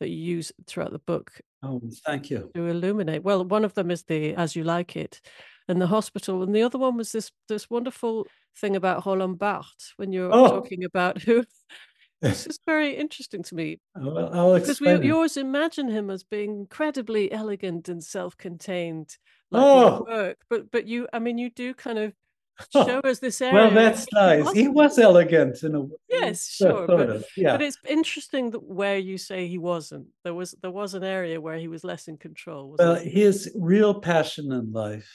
that 0.00 0.10
you 0.10 0.16
use 0.16 0.52
throughout 0.66 0.92
the 0.92 0.98
book. 1.00 1.40
Oh, 1.62 1.80
thank 2.04 2.30
you. 2.30 2.50
To 2.54 2.66
illuminate. 2.66 3.24
Well, 3.24 3.44
one 3.44 3.64
of 3.64 3.74
them 3.74 3.90
is 3.90 4.04
the 4.04 4.34
As 4.34 4.54
You 4.54 4.62
Like 4.62 4.94
It 4.96 5.20
in 5.68 5.78
the 5.78 5.86
hospital, 5.86 6.42
and 6.42 6.54
the 6.54 6.62
other 6.62 6.78
one 6.78 6.96
was 6.96 7.12
this 7.12 7.30
this 7.48 7.68
wonderful 7.68 8.26
thing 8.56 8.76
about 8.76 9.04
Roland 9.04 9.38
Barthes 9.38 9.92
when 9.96 10.12
you're 10.12 10.32
oh. 10.32 10.48
talking 10.48 10.84
about 10.84 11.22
who 11.22 11.44
this 12.22 12.46
is 12.46 12.58
very 12.66 12.96
interesting 12.96 13.42
to 13.44 13.54
me. 13.54 13.80
Well, 13.94 14.32
I'll 14.32 14.54
because 14.58 14.80
we, 14.80 14.90
you 15.04 15.14
always 15.14 15.36
imagine 15.36 15.88
him 15.88 16.10
as 16.10 16.24
being 16.24 16.50
incredibly 16.60 17.30
elegant 17.30 17.88
and 17.88 18.02
self-contained, 18.02 19.16
like 19.50 19.62
oh. 19.62 20.06
work. 20.08 20.38
But 20.48 20.70
but 20.70 20.86
you, 20.86 21.08
I 21.12 21.18
mean, 21.18 21.38
you 21.38 21.50
do 21.50 21.74
kind 21.74 21.98
of 21.98 22.12
show 22.72 23.00
us 23.00 23.18
this 23.18 23.40
area. 23.40 23.54
Well, 23.54 23.70
that's 23.70 24.06
nice. 24.12 24.50
He 24.52 24.68
was 24.68 24.98
elegant 24.98 25.62
in 25.62 25.74
a 25.74 25.86
yes, 26.08 26.48
sure, 26.48 26.86
but, 26.86 27.24
yeah. 27.36 27.52
but 27.52 27.62
it's 27.62 27.78
interesting 27.86 28.50
that 28.52 28.62
where 28.62 28.98
you 28.98 29.18
say 29.18 29.46
he 29.46 29.58
wasn't. 29.58 30.06
There 30.24 30.34
was 30.34 30.54
there 30.62 30.70
was 30.70 30.94
an 30.94 31.04
area 31.04 31.40
where 31.40 31.58
he 31.58 31.68
was 31.68 31.84
less 31.84 32.08
in 32.08 32.16
control. 32.16 32.76
Well, 32.78 32.94
his 32.94 33.52
real 33.54 34.00
passion 34.00 34.52
in 34.52 34.72
life 34.72 35.10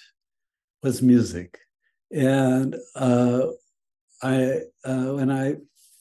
was 0.84 1.02
music, 1.02 1.60
and 2.12 2.76
uh, 2.96 3.48
I 4.22 4.62
uh, 4.84 5.14
when 5.14 5.32
I 5.32 5.56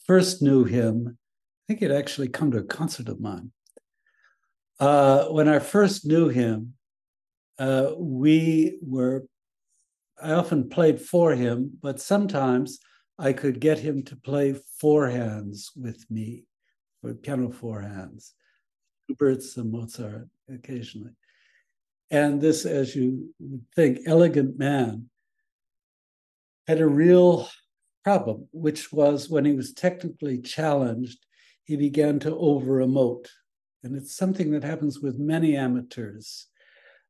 first 0.05 0.41
knew 0.41 0.63
him, 0.63 1.07
I 1.07 1.61
think 1.67 1.79
he'd 1.79 1.91
actually 1.91 2.29
come 2.29 2.51
to 2.51 2.59
a 2.59 2.63
concert 2.63 3.07
of 3.09 3.19
mine. 3.19 3.51
Uh, 4.79 5.25
when 5.25 5.47
I 5.47 5.59
first 5.59 6.05
knew 6.05 6.29
him, 6.29 6.73
uh, 7.59 7.91
we 7.97 8.79
were 8.81 9.25
I 10.21 10.33
often 10.33 10.69
played 10.69 11.01
for 11.01 11.33
him, 11.33 11.77
but 11.81 11.99
sometimes 11.99 12.79
I 13.17 13.33
could 13.33 13.59
get 13.59 13.79
him 13.79 14.03
to 14.03 14.15
play 14.15 14.55
four 14.79 15.07
hands 15.07 15.71
with 15.75 16.09
me, 16.09 16.45
for 17.01 17.13
piano 17.13 17.51
four 17.51 17.81
hands, 17.81 18.33
Schubert's 19.07 19.57
and 19.57 19.71
Mozart 19.71 20.27
occasionally. 20.49 21.11
And 22.11 22.41
this, 22.41 22.65
as 22.65 22.95
you 22.95 23.33
think, 23.75 23.99
elegant 24.05 24.59
man 24.59 25.09
had 26.67 26.81
a 26.81 26.87
real 26.87 27.49
problem, 28.03 28.47
which 28.51 28.91
was 28.91 29.29
when 29.29 29.45
he 29.45 29.53
was 29.53 29.73
technically 29.73 30.41
challenged, 30.41 31.25
he 31.63 31.77
began 31.77 32.19
to 32.19 32.35
over 32.35 32.79
emote. 32.79 33.27
And 33.83 33.95
it's 33.95 34.15
something 34.15 34.51
that 34.51 34.63
happens 34.63 34.99
with 34.99 35.17
many 35.17 35.55
amateurs 35.55 36.47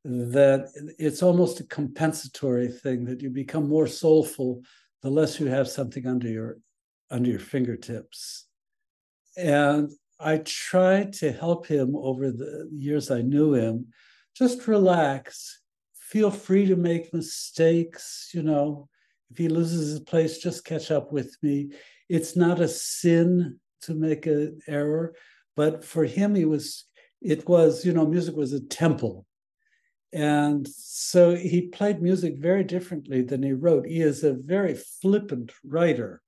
that 0.04 0.70
it's 0.98 1.22
almost 1.22 1.60
a 1.60 1.66
compensatory 1.66 2.68
thing 2.68 3.06
that 3.06 3.22
you 3.22 3.30
become 3.30 3.68
more 3.68 3.88
soulful 3.88 4.64
the 5.02 5.10
less 5.10 5.40
you 5.40 5.48
have 5.48 5.68
something 5.68 6.08
under 6.08 6.28
your 6.28 6.58
under 7.12 7.30
your 7.30 7.40
fingertips 7.40 8.48
and 9.38 9.92
i 10.20 10.38
tried 10.40 11.14
to 11.14 11.32
help 11.32 11.68
him 11.68 11.96
over 11.96 12.32
the 12.32 12.68
years 12.74 13.12
i 13.12 13.22
knew 13.22 13.54
him 13.54 13.86
just 14.42 14.68
relax 14.68 15.62
feel 15.94 16.32
free 16.32 16.66
to 16.66 16.76
make 16.76 17.14
mistakes 17.14 18.30
you 18.34 18.42
know 18.42 18.90
if 19.30 19.38
he 19.38 19.48
loses 19.48 19.92
his 19.92 20.00
place 20.00 20.38
just 20.38 20.66
catch 20.66 20.90
up 20.92 21.12
with 21.12 21.38
me 21.42 21.70
it's 22.10 22.36
not 22.36 22.60
a 22.60 22.68
sin 22.68 23.60
to 23.82 23.94
make 23.94 24.26
an 24.26 24.60
error 24.68 25.14
but 25.56 25.86
for 25.86 26.06
him 26.06 26.34
he 26.36 26.46
was 26.46 26.86
it 27.22 27.48
was 27.48 27.86
you 27.86 27.94
know 27.94 28.06
music 28.06 28.36
was 28.36 28.54
a 28.54 28.68
temple 28.68 29.26
and 30.14 30.68
so 30.68 31.36
he 31.36 31.62
played 31.68 32.02
music 32.02 32.36
very 32.38 32.64
differently 32.64 33.22
than 33.22 33.42
he 33.44 33.54
wrote. 33.54 33.86
He 33.86 34.02
is 34.02 34.24
a 34.24 34.34
very 34.34 34.76
flippant 34.76 35.54
writer. 35.64 36.22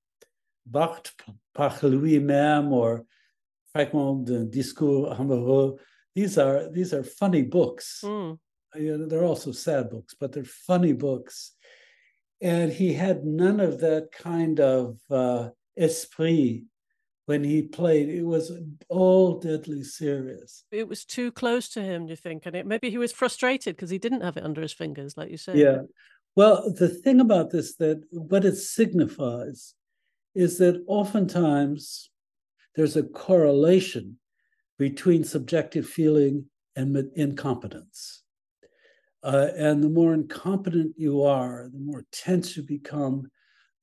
Barthes 0.65 1.11
par 1.53 1.77
lui-même 1.81 2.71
or 2.71 3.05
Fragment 3.73 4.25
de 4.25 4.45
Discours 4.45 5.19
amoureux. 5.19 5.77
These 6.15 6.37
are 6.37 6.69
these 6.69 6.93
are 6.93 7.03
funny 7.03 7.41
books. 7.41 8.01
Mm. 8.03 8.37
You 8.75 8.97
know, 8.97 9.05
they're 9.05 9.25
also 9.25 9.51
sad 9.51 9.89
books, 9.89 10.15
but 10.19 10.31
they're 10.31 10.43
funny 10.43 10.93
books. 10.93 11.53
And 12.41 12.71
he 12.71 12.93
had 12.93 13.23
none 13.23 13.59
of 13.59 13.79
that 13.81 14.11
kind 14.11 14.59
of 14.59 14.97
uh, 15.09 15.49
esprit 15.77 16.65
when 17.25 17.43
he 17.43 17.61
played. 17.61 18.09
It 18.09 18.23
was 18.23 18.51
all 18.89 19.39
deadly 19.39 19.83
serious. 19.83 20.65
It 20.71 20.87
was 20.87 21.05
too 21.05 21.31
close 21.31 21.69
to 21.69 21.81
him, 21.81 22.05
do 22.05 22.11
you 22.11 22.17
think? 22.17 22.45
And 22.45 22.55
it, 22.55 22.65
maybe 22.65 22.89
he 22.89 22.97
was 22.97 23.13
frustrated 23.13 23.75
because 23.75 23.89
he 23.89 23.97
didn't 23.97 24.21
have 24.21 24.37
it 24.37 24.43
under 24.43 24.61
his 24.61 24.73
fingers, 24.73 25.15
like 25.15 25.29
you 25.29 25.37
said. 25.37 25.57
Yeah. 25.57 25.81
Well, 26.35 26.73
the 26.73 26.89
thing 26.89 27.19
about 27.19 27.51
this 27.51 27.75
that 27.75 28.01
what 28.11 28.43
it 28.43 28.55
signifies 28.55 29.75
is 30.35 30.57
that 30.57 30.83
oftentimes 30.87 32.09
there's 32.75 32.95
a 32.95 33.03
correlation 33.03 34.17
between 34.89 35.23
subjective 35.23 35.87
feeling 35.87 36.45
and 36.75 36.95
incompetence. 37.15 38.23
Uh, 39.23 39.49
and 39.55 39.83
the 39.83 39.89
more 39.89 40.13
incompetent 40.13 40.93
you 40.97 41.23
are, 41.23 41.69
the 41.71 41.79
more 41.79 42.03
tense 42.11 42.57
you 42.57 42.63
become, 42.63 43.29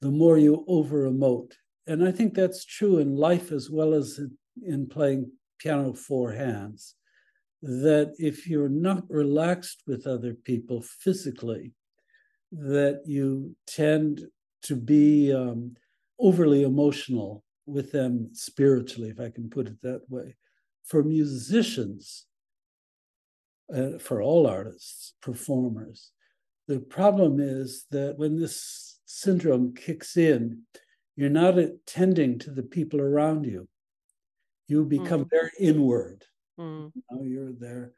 the 0.01 0.11
more 0.11 0.37
you 0.39 0.65
over 0.69 1.09
emote 1.09 1.53
and 1.91 2.07
I 2.07 2.13
think 2.13 2.35
that's 2.35 2.65
true 2.65 2.99
in 2.99 3.17
life 3.17 3.51
as 3.51 3.69
well 3.69 3.95
as 3.95 4.21
in 4.65 4.87
playing 4.87 5.33
piano 5.59 5.93
four 5.93 6.31
hands. 6.31 6.95
That 7.63 8.15
if 8.17 8.47
you're 8.47 8.69
not 8.69 9.11
relaxed 9.11 9.83
with 9.89 10.07
other 10.07 10.35
people 10.35 10.83
physically, 10.83 11.73
that 12.53 13.03
you 13.07 13.57
tend 13.67 14.23
to 14.63 14.77
be 14.77 15.33
um, 15.33 15.75
overly 16.21 16.63
emotional 16.63 17.43
with 17.67 17.91
them 17.91 18.31
spiritually, 18.35 19.11
if 19.11 19.19
I 19.19 19.31
can 19.31 19.51
put 19.51 19.67
it 19.67 19.83
that 19.83 20.03
way. 20.09 20.37
For 20.85 21.03
musicians, 21.03 22.27
uh, 23.75 23.99
for 23.99 24.23
all 24.23 24.47
artists, 24.47 25.15
performers, 25.23 26.11
the 26.67 26.81
problem 26.81 27.41
is 27.41 27.87
that 27.91 28.17
when 28.17 28.39
this 28.39 28.99
syndrome 29.05 29.75
kicks 29.75 30.17
in, 30.17 30.63
you're 31.17 31.29
not 31.31 31.59
attending 31.59 32.39
to 32.41 32.51
the 32.51 32.63
people 32.63 33.01
around 33.01 33.45
you. 33.45 33.69
You 34.69 34.85
become 34.85 35.25
mm. 35.25 35.31
very 35.31 35.51
inward. 35.59 36.25
Mm. 36.59 36.93
Know, 37.11 37.23
you're 37.25 37.53
there 37.53 37.93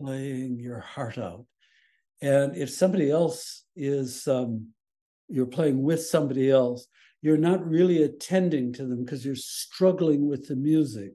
playing 0.00 0.60
your 0.60 0.80
heart 0.80 1.18
out. 1.18 1.46
And 2.22 2.56
if 2.56 2.70
somebody 2.70 3.10
else 3.10 3.64
is 3.74 4.26
um, 4.28 4.68
you're 5.28 5.46
playing 5.46 5.82
with 5.82 6.06
somebody 6.06 6.50
else, 6.50 6.86
you're 7.22 7.36
not 7.36 7.66
really 7.66 8.04
attending 8.04 8.72
to 8.74 8.86
them 8.86 9.04
because 9.04 9.24
you're 9.24 9.34
struggling 9.34 10.28
with 10.28 10.46
the 10.46 10.56
music. 10.56 11.12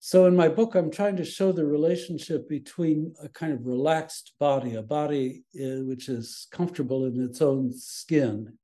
So 0.00 0.26
in 0.26 0.36
my 0.36 0.48
book, 0.48 0.74
I'm 0.74 0.90
trying 0.90 1.16
to 1.16 1.24
show 1.24 1.50
the 1.50 1.66
relationship 1.66 2.48
between 2.48 3.14
a 3.22 3.28
kind 3.28 3.52
of 3.52 3.66
relaxed 3.66 4.34
body, 4.38 4.76
a 4.76 4.82
body 4.82 5.42
uh, 5.56 5.82
which 5.84 6.08
is 6.08 6.46
comfortable 6.52 7.06
in 7.06 7.20
its 7.20 7.42
own 7.42 7.72
skin, 7.72 8.56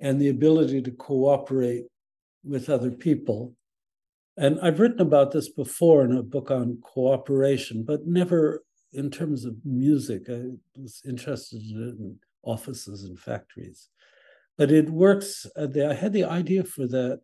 and 0.00 0.20
the 0.20 0.30
ability 0.30 0.80
to 0.82 0.90
cooperate 0.92 1.84
with 2.42 2.70
other 2.70 2.90
people. 2.90 3.54
And 4.38 4.58
I've 4.60 4.80
written 4.80 5.02
about 5.02 5.32
this 5.32 5.50
before 5.50 6.02
in 6.04 6.16
a 6.16 6.22
book 6.22 6.50
on 6.50 6.78
cooperation, 6.82 7.84
but 7.84 8.06
never 8.06 8.64
in 8.94 9.10
terms 9.10 9.44
of 9.44 9.56
music. 9.64 10.30
I 10.30 10.44
was 10.76 11.02
interested 11.06 11.60
in 11.60 12.18
offices 12.42 13.04
and 13.04 13.20
factories. 13.20 13.90
But 14.56 14.70
it 14.70 14.88
works. 14.88 15.46
Uh, 15.56 15.68
I 15.88 15.92
had 15.92 16.14
the 16.14 16.24
idea 16.24 16.64
for 16.64 16.86
that 16.86 17.20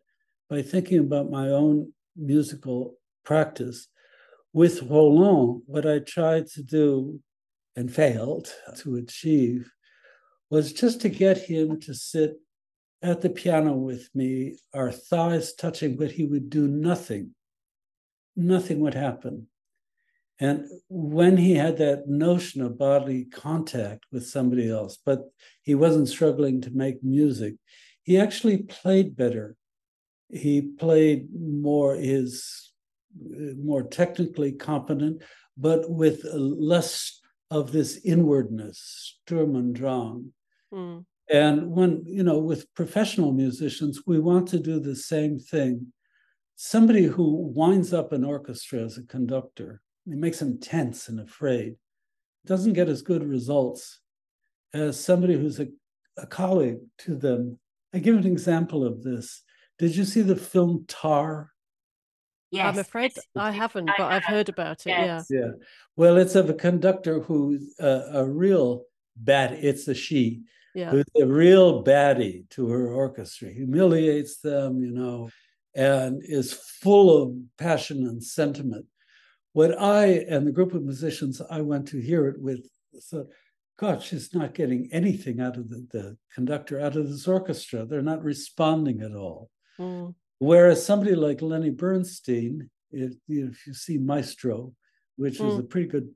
by 0.47 0.61
thinking 0.61 0.99
about 0.99 1.31
my 1.31 1.49
own 1.49 1.91
musical 2.15 2.95
practice. 3.27 3.89
With 4.53 4.83
Roland, 4.83 5.63
what 5.65 5.85
I 5.85 5.99
tried 5.99 6.47
to 6.55 6.63
do 6.63 7.19
and 7.75 7.93
failed 7.93 8.47
to 8.77 8.95
achieve 8.95 9.69
was 10.49 10.71
just 10.71 11.01
to 11.01 11.09
get 11.09 11.37
him 11.37 11.79
to 11.81 11.93
sit 11.93 12.37
at 13.01 13.21
the 13.21 13.29
piano 13.29 13.73
with 13.73 14.09
me, 14.15 14.57
our 14.73 14.91
thighs 14.91 15.53
touching, 15.53 15.97
but 15.97 16.11
he 16.11 16.23
would 16.23 16.49
do 16.49 16.69
nothing. 16.69 17.35
Nothing 18.37 18.79
would 18.79 18.93
happen. 18.93 19.47
And 20.39 20.65
when 20.87 21.35
he 21.35 21.55
had 21.55 21.77
that 21.77 22.07
notion 22.07 22.61
of 22.61 22.77
bodily 22.77 23.25
contact 23.25 24.05
with 24.11 24.25
somebody 24.25 24.69
else, 24.69 24.97
but 25.05 25.23
he 25.63 25.75
wasn't 25.75 26.07
struggling 26.07 26.61
to 26.61 26.71
make 26.71 27.03
music, 27.03 27.55
he 28.03 28.17
actually 28.17 28.59
played 28.59 29.17
better. 29.17 29.57
He 30.29 30.61
played 30.61 31.27
more 31.33 31.95
his 31.95 32.66
more 33.57 33.83
technically 33.83 34.51
competent, 34.51 35.21
but 35.57 35.89
with 35.89 36.23
less 36.33 37.19
of 37.49 37.71
this 37.71 37.99
inwardness, 38.03 39.19
Sturm 39.25 39.55
und 39.55 39.73
Drang. 39.73 40.33
Mm. 40.73 41.05
And 41.29 41.71
when, 41.71 42.03
you 42.05 42.23
know, 42.23 42.39
with 42.39 42.73
professional 42.73 43.33
musicians, 43.33 44.01
we 44.05 44.19
want 44.19 44.47
to 44.49 44.59
do 44.59 44.79
the 44.79 44.95
same 44.95 45.39
thing. 45.39 45.93
Somebody 46.55 47.03
who 47.03 47.51
winds 47.53 47.93
up 47.93 48.11
an 48.11 48.23
orchestra 48.23 48.79
as 48.79 48.97
a 48.97 49.03
conductor 49.03 49.81
it 50.09 50.17
makes 50.17 50.39
them 50.39 50.59
tense 50.59 51.09
and 51.09 51.19
afraid. 51.19 51.75
Doesn't 52.45 52.73
get 52.73 52.87
as 52.87 53.01
good 53.01 53.23
results 53.23 53.99
as 54.73 54.99
somebody 54.99 55.33
who's 55.33 55.59
a, 55.59 55.67
a 56.17 56.25
colleague 56.25 56.79
to 56.99 57.15
them. 57.15 57.59
I 57.93 57.99
give 57.99 58.15
an 58.15 58.25
example 58.25 58.85
of 58.85 59.03
this. 59.03 59.43
Did 59.79 59.95
you 59.95 60.05
see 60.05 60.21
the 60.21 60.35
film 60.35 60.85
Tar? 60.87 61.51
Yes. 62.51 62.65
I'm 62.65 62.79
afraid 62.79 63.11
I 63.35 63.51
haven't, 63.51 63.89
but 63.97 64.11
I've 64.11 64.23
heard 64.23 64.49
about 64.49 64.85
it. 64.85 64.89
Yes. 64.89 65.27
Yeah. 65.29 65.39
Yeah. 65.39 65.51
Well, 65.95 66.17
it's 66.17 66.35
of 66.35 66.49
a 66.49 66.53
conductor 66.53 67.19
who's 67.19 67.75
a, 67.79 68.03
a 68.13 68.25
real 68.25 68.83
bad, 69.17 69.53
it's 69.53 69.87
a 69.87 69.93
she, 69.93 70.43
yeah. 70.73 70.91
who's 70.91 71.05
a 71.21 71.25
real 71.25 71.83
baddie 71.83 72.49
to 72.51 72.69
her 72.69 72.93
orchestra, 72.93 73.49
humiliates 73.49 74.39
them, 74.39 74.81
you 74.81 74.91
know, 74.91 75.29
and 75.75 76.21
is 76.23 76.53
full 76.53 77.21
of 77.21 77.35
passion 77.57 78.07
and 78.07 78.23
sentiment. 78.23 78.85
What 79.53 79.79
I 79.79 80.05
and 80.29 80.45
the 80.45 80.51
group 80.51 80.73
of 80.73 80.83
musicians 80.83 81.41
I 81.49 81.61
went 81.61 81.87
to 81.89 81.99
hear 81.99 82.27
it 82.27 82.39
with 82.39 82.69
thought, 83.01 83.27
God, 83.77 84.01
she's 84.01 84.33
not 84.33 84.55
getting 84.55 84.89
anything 84.91 85.39
out 85.39 85.57
of 85.57 85.69
the, 85.69 85.85
the 85.91 86.17
conductor, 86.33 86.79
out 86.79 86.95
of 86.95 87.09
this 87.09 87.27
orchestra. 87.27 87.85
They're 87.85 88.01
not 88.01 88.23
responding 88.23 89.01
at 89.01 89.13
all. 89.13 89.49
Mm. 89.79 90.15
Whereas 90.39 90.85
somebody 90.85 91.15
like 91.15 91.41
Lenny 91.41 91.71
Bernstein, 91.71 92.69
if, 92.91 93.13
if 93.27 93.67
you 93.67 93.73
see 93.73 93.97
Maestro, 93.97 94.73
which 95.15 95.39
mm. 95.39 95.51
is 95.51 95.59
a 95.59 95.63
pretty 95.63 95.87
good 95.87 96.09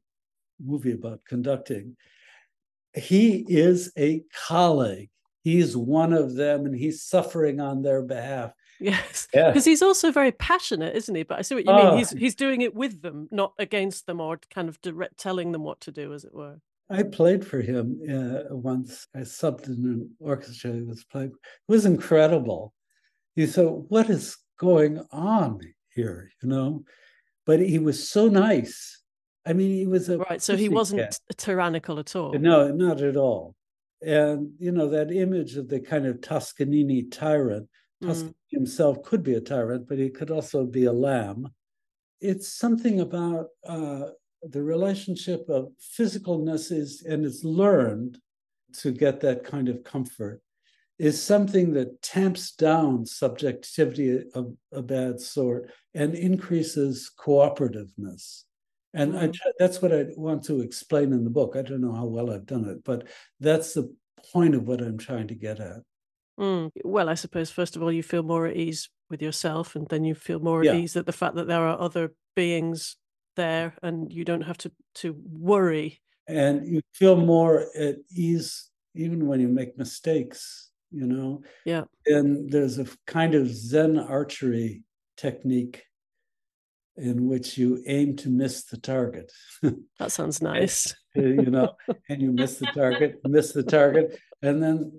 movie 0.64 0.94
about 0.94 1.22
conducting, 1.28 1.96
he 2.94 3.46
is 3.48 3.92
a 3.98 4.24
colleague. 4.48 5.10
He's 5.44 5.76
one 5.76 6.14
of 6.14 6.36
them 6.36 6.66
and 6.66 6.76
he's 6.76 7.02
suffering 7.02 7.60
on 7.60 7.82
their 7.82 8.04
behalf. 8.04 8.52
Yes, 8.80 9.28
because 9.32 9.66
yeah. 9.66 9.72
he's 9.72 9.82
also 9.82 10.12
very 10.12 10.32
passionate, 10.32 10.96
isn't 10.96 11.14
he? 11.14 11.24
But 11.24 11.40
I 11.40 11.42
see 11.44 11.56
what 11.56 11.66
you 11.66 11.72
oh. 11.72 11.90
mean. 11.90 11.98
He's 12.00 12.10
he's 12.12 12.36
doing 12.36 12.62
it 12.62 12.74
with 12.74 13.02
them, 13.02 13.28
not 13.32 13.54
against 13.60 14.08
them, 14.08 14.20
or 14.20 14.40
kind 14.52 14.70
of 14.70 14.82
direct 14.82 15.18
telling 15.18 15.52
them 15.52 15.64
what 15.64 15.82
to 15.82 15.92
do, 15.92 16.14
as 16.14 16.26
it 16.26 16.34
were. 16.34 16.60
I 16.90 17.04
played 17.04 17.46
for 17.46 17.62
him 17.62 18.02
uh, 18.10 18.56
once. 18.56 19.08
I 19.16 19.20
subbed 19.20 19.68
in 19.68 19.74
an 19.74 20.10
orchestra 20.20 20.74
he 20.74 20.82
was 20.82 21.04
playing. 21.04 21.30
It 21.30 21.72
was 21.72 21.86
incredible. 21.86 22.74
He 23.36 23.48
said, 23.48 23.66
"What 23.66 24.10
is 24.10 24.38
going 24.60 25.02
on 25.12 25.60
here?" 25.94 26.30
You 26.42 26.50
know, 26.50 26.84
but 27.46 27.60
he 27.60 27.80
was 27.80 28.10
so 28.10 28.28
nice. 28.28 29.02
I 29.46 29.54
mean, 29.54 29.72
he 29.72 29.88
was 29.88 30.10
a 30.10 30.18
right. 30.18 30.42
So 30.42 30.56
he 30.56 30.70
wasn't 30.70 31.02
cat. 31.02 31.20
tyrannical 31.38 32.00
at 32.00 32.16
all. 32.16 32.34
No, 32.34 32.70
not 32.70 33.02
at 33.02 33.18
all. 33.18 33.56
And 34.02 34.54
you 34.60 34.72
know 34.72 34.90
that 34.90 35.12
image 35.12 35.56
of 35.58 35.70
the 35.70 35.80
kind 35.80 36.06
of 36.06 36.22
Toscanini 36.22 37.04
tyrant 37.04 37.68
Tuscan 38.02 38.30
mm. 38.30 38.36
himself 38.50 39.04
could 39.04 39.24
be 39.24 39.36
a 39.36 39.42
tyrant, 39.42 39.88
but 39.88 39.98
he 39.98 40.10
could 40.10 40.32
also 40.32 40.66
be 40.66 40.86
a 40.86 40.94
lamb. 40.94 41.50
It's 42.20 42.54
something 42.54 43.00
about 43.00 43.48
uh, 43.66 44.08
the 44.44 44.62
relationship 44.62 45.48
of 45.50 45.72
physicalness 45.98 46.72
is, 46.72 47.04
and 47.04 47.26
it's 47.26 47.44
learned 47.44 48.18
to 48.80 48.92
get 48.92 49.20
that 49.22 49.44
kind 49.44 49.70
of 49.70 49.84
comfort, 49.84 50.42
is 51.02 51.20
something 51.20 51.74
that 51.74 52.00
tamps 52.04 52.52
down 52.52 53.04
subjectivity 53.08 54.24
of 54.36 54.54
a 54.72 54.84
bad 54.84 55.20
sort 55.20 55.72
and 55.96 56.14
increases 56.14 57.10
cooperativeness. 57.20 58.44
And 58.94 59.14
mm. 59.14 59.36
I, 59.36 59.52
that's 59.58 59.82
what 59.82 59.92
I 59.92 60.06
want 60.16 60.44
to 60.44 60.62
explain 60.62 61.12
in 61.12 61.24
the 61.24 61.32
book. 61.32 61.56
I 61.56 61.64
don't 61.64 61.82
know 61.82 61.96
how 61.96 62.06
well 62.06 62.30
I've 62.30 62.46
done 62.46 62.66
it, 62.66 62.84
but 62.84 63.08
that's 63.40 63.74
the 63.74 63.92
point 64.32 64.54
of 64.54 64.68
what 64.68 64.80
I'm 64.80 65.00
trying 65.00 65.28
to 65.30 65.34
get 65.34 65.60
at. 65.60 65.78
Mm. 66.40 66.70
Well, 66.86 67.10
I 67.10 67.16
suppose 67.16 67.50
first 67.50 67.76
of 67.76 67.82
all 67.82 67.92
you 67.92 68.04
feel 68.04 68.22
more 68.22 68.46
at 68.46 68.56
ease 68.56 68.88
with 69.10 69.24
yourself, 69.24 69.76
and 69.76 69.88
then 69.90 70.04
you 70.04 70.14
feel 70.14 70.40
more 70.40 70.60
at 70.60 70.68
yeah. 70.68 70.76
ease 70.76 70.96
at 70.96 71.08
the 71.08 71.12
fact 71.12 71.34
that 71.34 71.48
there 71.48 71.66
are 71.66 71.82
other 71.82 72.14
beings 72.36 72.96
there, 73.36 73.74
and 73.82 74.14
you 74.14 74.24
don't 74.24 74.42
have 74.42 74.60
to 74.60 74.72
to 74.96 75.16
worry. 75.18 76.00
And 76.28 76.68
you 76.68 76.82
feel 76.94 77.16
more 77.16 77.66
at 77.76 77.96
ease 78.16 78.70
even 78.94 79.26
when 79.26 79.40
you 79.40 79.48
make 79.48 79.80
mistakes. 79.80 80.71
You 80.92 81.08
know. 81.08 81.42
Yeah. 81.66 81.84
And 82.06 82.50
there's 82.50 82.80
a 82.80 82.88
kind 83.08 83.36
of 83.36 83.48
Zen 83.48 83.98
archery 83.98 84.84
technique 85.18 85.84
in 86.98 87.28
which 87.28 87.58
you 87.58 87.82
aim 87.88 88.16
to 88.18 88.30
miss 88.30 88.66
the 88.66 88.78
target. 88.78 89.32
that 90.00 90.12
sounds 90.12 90.42
nice. 90.42 90.94
you 91.16 91.50
know, 91.50 91.74
and 92.10 92.22
you 92.22 92.32
miss 92.32 92.58
the 92.58 92.68
target, 92.68 93.20
miss 93.26 93.54
the 93.54 93.64
target, 93.64 94.20
and 94.42 94.62
then 94.62 94.92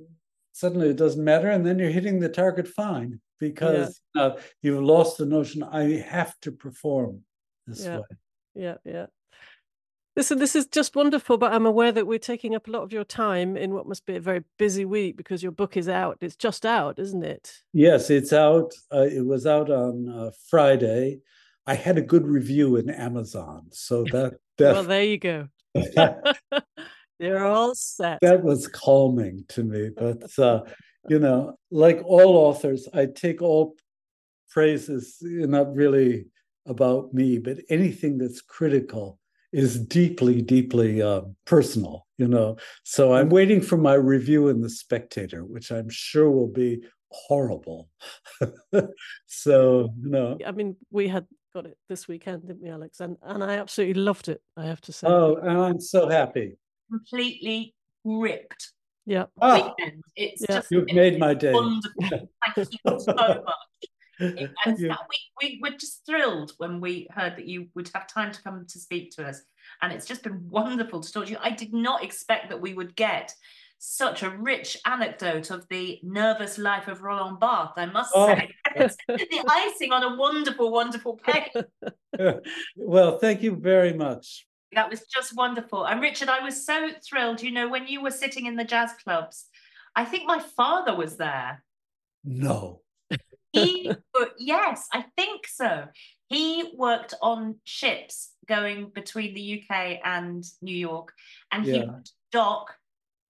suddenly 0.52 0.90
it 0.90 0.96
doesn't 0.96 1.24
matter 1.24 1.50
and 1.50 1.66
then 1.66 1.78
you're 1.78 1.90
hitting 1.90 2.20
the 2.20 2.28
target 2.28 2.68
fine 2.68 3.20
because 3.40 4.00
yeah. 4.14 4.22
uh, 4.22 4.37
you've 4.61 4.83
lost 4.83 5.18
the 5.18 5.26
notion 5.26 5.62
i 5.62 5.96
have 5.98 6.38
to 6.40 6.52
perform 6.52 7.20
this 7.66 7.85
yeah. 7.85 7.96
way 7.96 8.05
yeah 8.55 8.74
yeah 8.85 9.07
Listen, 10.14 10.38
this 10.38 10.55
is 10.55 10.66
just 10.66 10.94
wonderful, 10.94 11.38
but 11.38 11.55
I'm 11.55 11.64
aware 11.64 11.90
that 11.90 12.07
we're 12.07 12.18
taking 12.18 12.55
up 12.55 12.68
a 12.68 12.70
lot 12.70 12.83
of 12.83 12.92
your 12.92 13.05
time 13.05 13.57
in 13.57 13.72
what 13.72 13.88
must 13.88 14.05
be 14.05 14.16
a 14.16 14.20
very 14.20 14.44
busy 14.59 14.85
week 14.85 15.16
because 15.16 15.42
your 15.42 15.53
book 15.53 15.75
is 15.75 15.88
out. 15.88 16.18
It's 16.20 16.37
just 16.37 16.66
out, 16.66 16.98
isn't 16.98 17.25
it? 17.25 17.62
Yes, 17.72 18.11
it's 18.11 18.31
out. 18.31 18.75
Uh, 18.92 19.07
it 19.11 19.25
was 19.25 19.46
out 19.46 19.70
on 19.70 20.11
uh, 20.11 20.31
Friday. 20.51 21.20
I 21.66 21.75
had 21.75 21.96
a 21.96 22.03
good 22.03 22.27
review 22.27 22.77
in 22.77 22.90
Amazon, 22.90 23.68
so 23.70 24.05
that. 24.12 24.35
that 24.59 24.75
well, 24.75 24.83
there 24.83 25.05
you 25.05 25.18
go. 25.18 25.48
They're 27.18 27.46
all 27.46 27.75
set. 27.75 28.18
That 28.20 28.42
was 28.42 28.68
calming 28.68 29.47
to 29.49 29.62
me. 29.62 29.91
But, 29.97 30.39
uh, 30.39 30.62
you 31.09 31.20
know, 31.20 31.57
like 31.70 32.03
all 32.05 32.36
authors, 32.36 32.86
I 32.93 33.07
take 33.07 33.41
all 33.41 33.76
praises, 34.51 35.16
not 35.22 35.74
really 35.74 36.26
about 36.66 37.14
me, 37.14 37.39
but 37.39 37.61
anything 37.70 38.18
that's 38.18 38.43
critical 38.43 39.18
is 39.53 39.78
deeply, 39.78 40.42
deeply 40.42 41.03
uh, 41.03 41.22
personal, 41.44 42.07
you 42.18 42.28
know. 42.28 42.57
So 42.84 43.14
I'm 43.14 43.28
waiting 43.28 43.61
for 43.61 43.76
my 43.76 43.94
review 43.94 44.48
in 44.48 44.61
The 44.61 44.70
Spectator, 44.70 45.44
which 45.44 45.70
I'm 45.70 45.88
sure 45.90 46.30
will 46.30 46.48
be 46.48 46.82
horrible. 47.11 47.88
so, 49.26 49.92
you 50.03 50.11
know. 50.11 50.38
I 50.46 50.53
mean, 50.53 50.76
we 50.90 51.09
had 51.09 51.26
got 51.55 51.66
it 51.66 51.76
this 51.88 52.09
weekend, 52.09 52.46
didn't 52.46 52.62
we, 52.62 52.70
Alex? 52.70 53.00
And 53.00 53.16
and 53.22 53.44
I 53.44 53.59
absolutely 53.59 54.00
loved 54.00 54.28
it, 54.28 54.40
I 54.57 54.64
have 54.64 54.80
to 54.82 54.92
say. 54.92 55.07
Oh, 55.07 55.36
and 55.36 55.59
I'm 55.59 55.80
so 55.80 56.09
happy 56.09 56.57
completely 56.92 57.74
gripped. 58.05 58.72
Yeah. 59.07 59.24
Oh, 59.40 59.74
it's 60.14 60.42
yeah. 60.42 60.57
just 60.57 60.70
you've 60.70 60.92
made 60.92 61.18
my 61.18 61.34
day. 61.34 61.53
Wonderful. 61.53 61.92
Thank 62.09 62.30
you 62.57 62.64
so 62.86 63.12
much. 63.14 63.40
and 64.66 64.79
that, 64.79 64.99
we, 65.09 65.18
we 65.41 65.61
were 65.62 65.77
just 65.77 66.05
thrilled 66.07 66.53
when 66.59 66.81
we 66.81 67.09
heard 67.11 67.37
that 67.37 67.49
you 67.49 67.68
would 67.75 67.91
have 67.95 68.07
time 68.07 68.33
to 68.33 68.43
come 68.43 68.66
to 68.68 68.79
speak 68.79 69.11
to 69.16 69.27
us. 69.27 69.43
And 69.81 69.93
it's 69.93 70.07
just 70.07 70.23
been 70.23 70.49
wonderful 70.49 71.01
to 71.01 71.12
talk 71.12 71.27
to 71.27 71.33
you. 71.33 71.39
I 71.41 71.51
did 71.51 71.73
not 71.73 72.05
expect 72.05 72.49
that 72.51 72.61
we 72.61 72.75
would 72.75 72.95
get 72.97 73.35
such 73.79 74.23
a 74.23 74.31
rich 74.31 74.79
anecdote 74.87 75.51
of 75.51 75.66
the 75.68 75.99
nervous 76.05 76.57
life 76.57 76.87
of 76.87 77.03
Roland 77.03 77.41
Barthes, 77.41 77.73
I 77.77 77.87
must 77.87 78.12
Oh. 78.14 78.27
say. 78.29 78.55
The 79.09 79.45
icing 79.49 79.93
on 79.93 80.03
a 80.05 80.16
wonderful, 80.16 80.70
wonderful 80.70 81.16
cake. 81.16 81.53
well, 82.77 83.18
thank 83.18 83.43
you 83.43 83.57
very 83.57 83.93
much. 83.93 84.47
That 84.73 84.89
was 84.89 85.03
just 85.12 85.37
wonderful. 85.37 85.85
And 85.85 86.01
Richard, 86.01 86.29
I 86.29 86.41
was 86.41 86.64
so 86.64 86.91
thrilled. 87.07 87.43
You 87.43 87.51
know, 87.51 87.68
when 87.68 87.87
you 87.87 88.03
were 88.03 88.11
sitting 88.11 88.47
in 88.47 88.57
the 88.57 88.64
jazz 88.64 88.93
clubs, 89.05 89.47
I 89.95 90.05
think 90.05 90.27
my 90.27 90.39
father 90.39 90.97
was 90.97 91.16
there. 91.16 91.62
No. 92.25 92.81
He, 93.53 93.90
yes, 94.38 94.88
I 94.92 95.05
think 95.16 95.46
so. 95.46 95.86
He 96.28 96.72
worked 96.76 97.14
on 97.20 97.57
ships 97.64 98.32
going 98.48 98.90
between 98.90 99.34
the 99.34 99.62
UK 99.62 100.00
and 100.05 100.44
New 100.62 100.76
York, 100.76 101.12
and 101.50 101.64
he 101.64 101.72
Yeah. 101.78 101.84
would 101.84 102.09
dock 102.30 102.74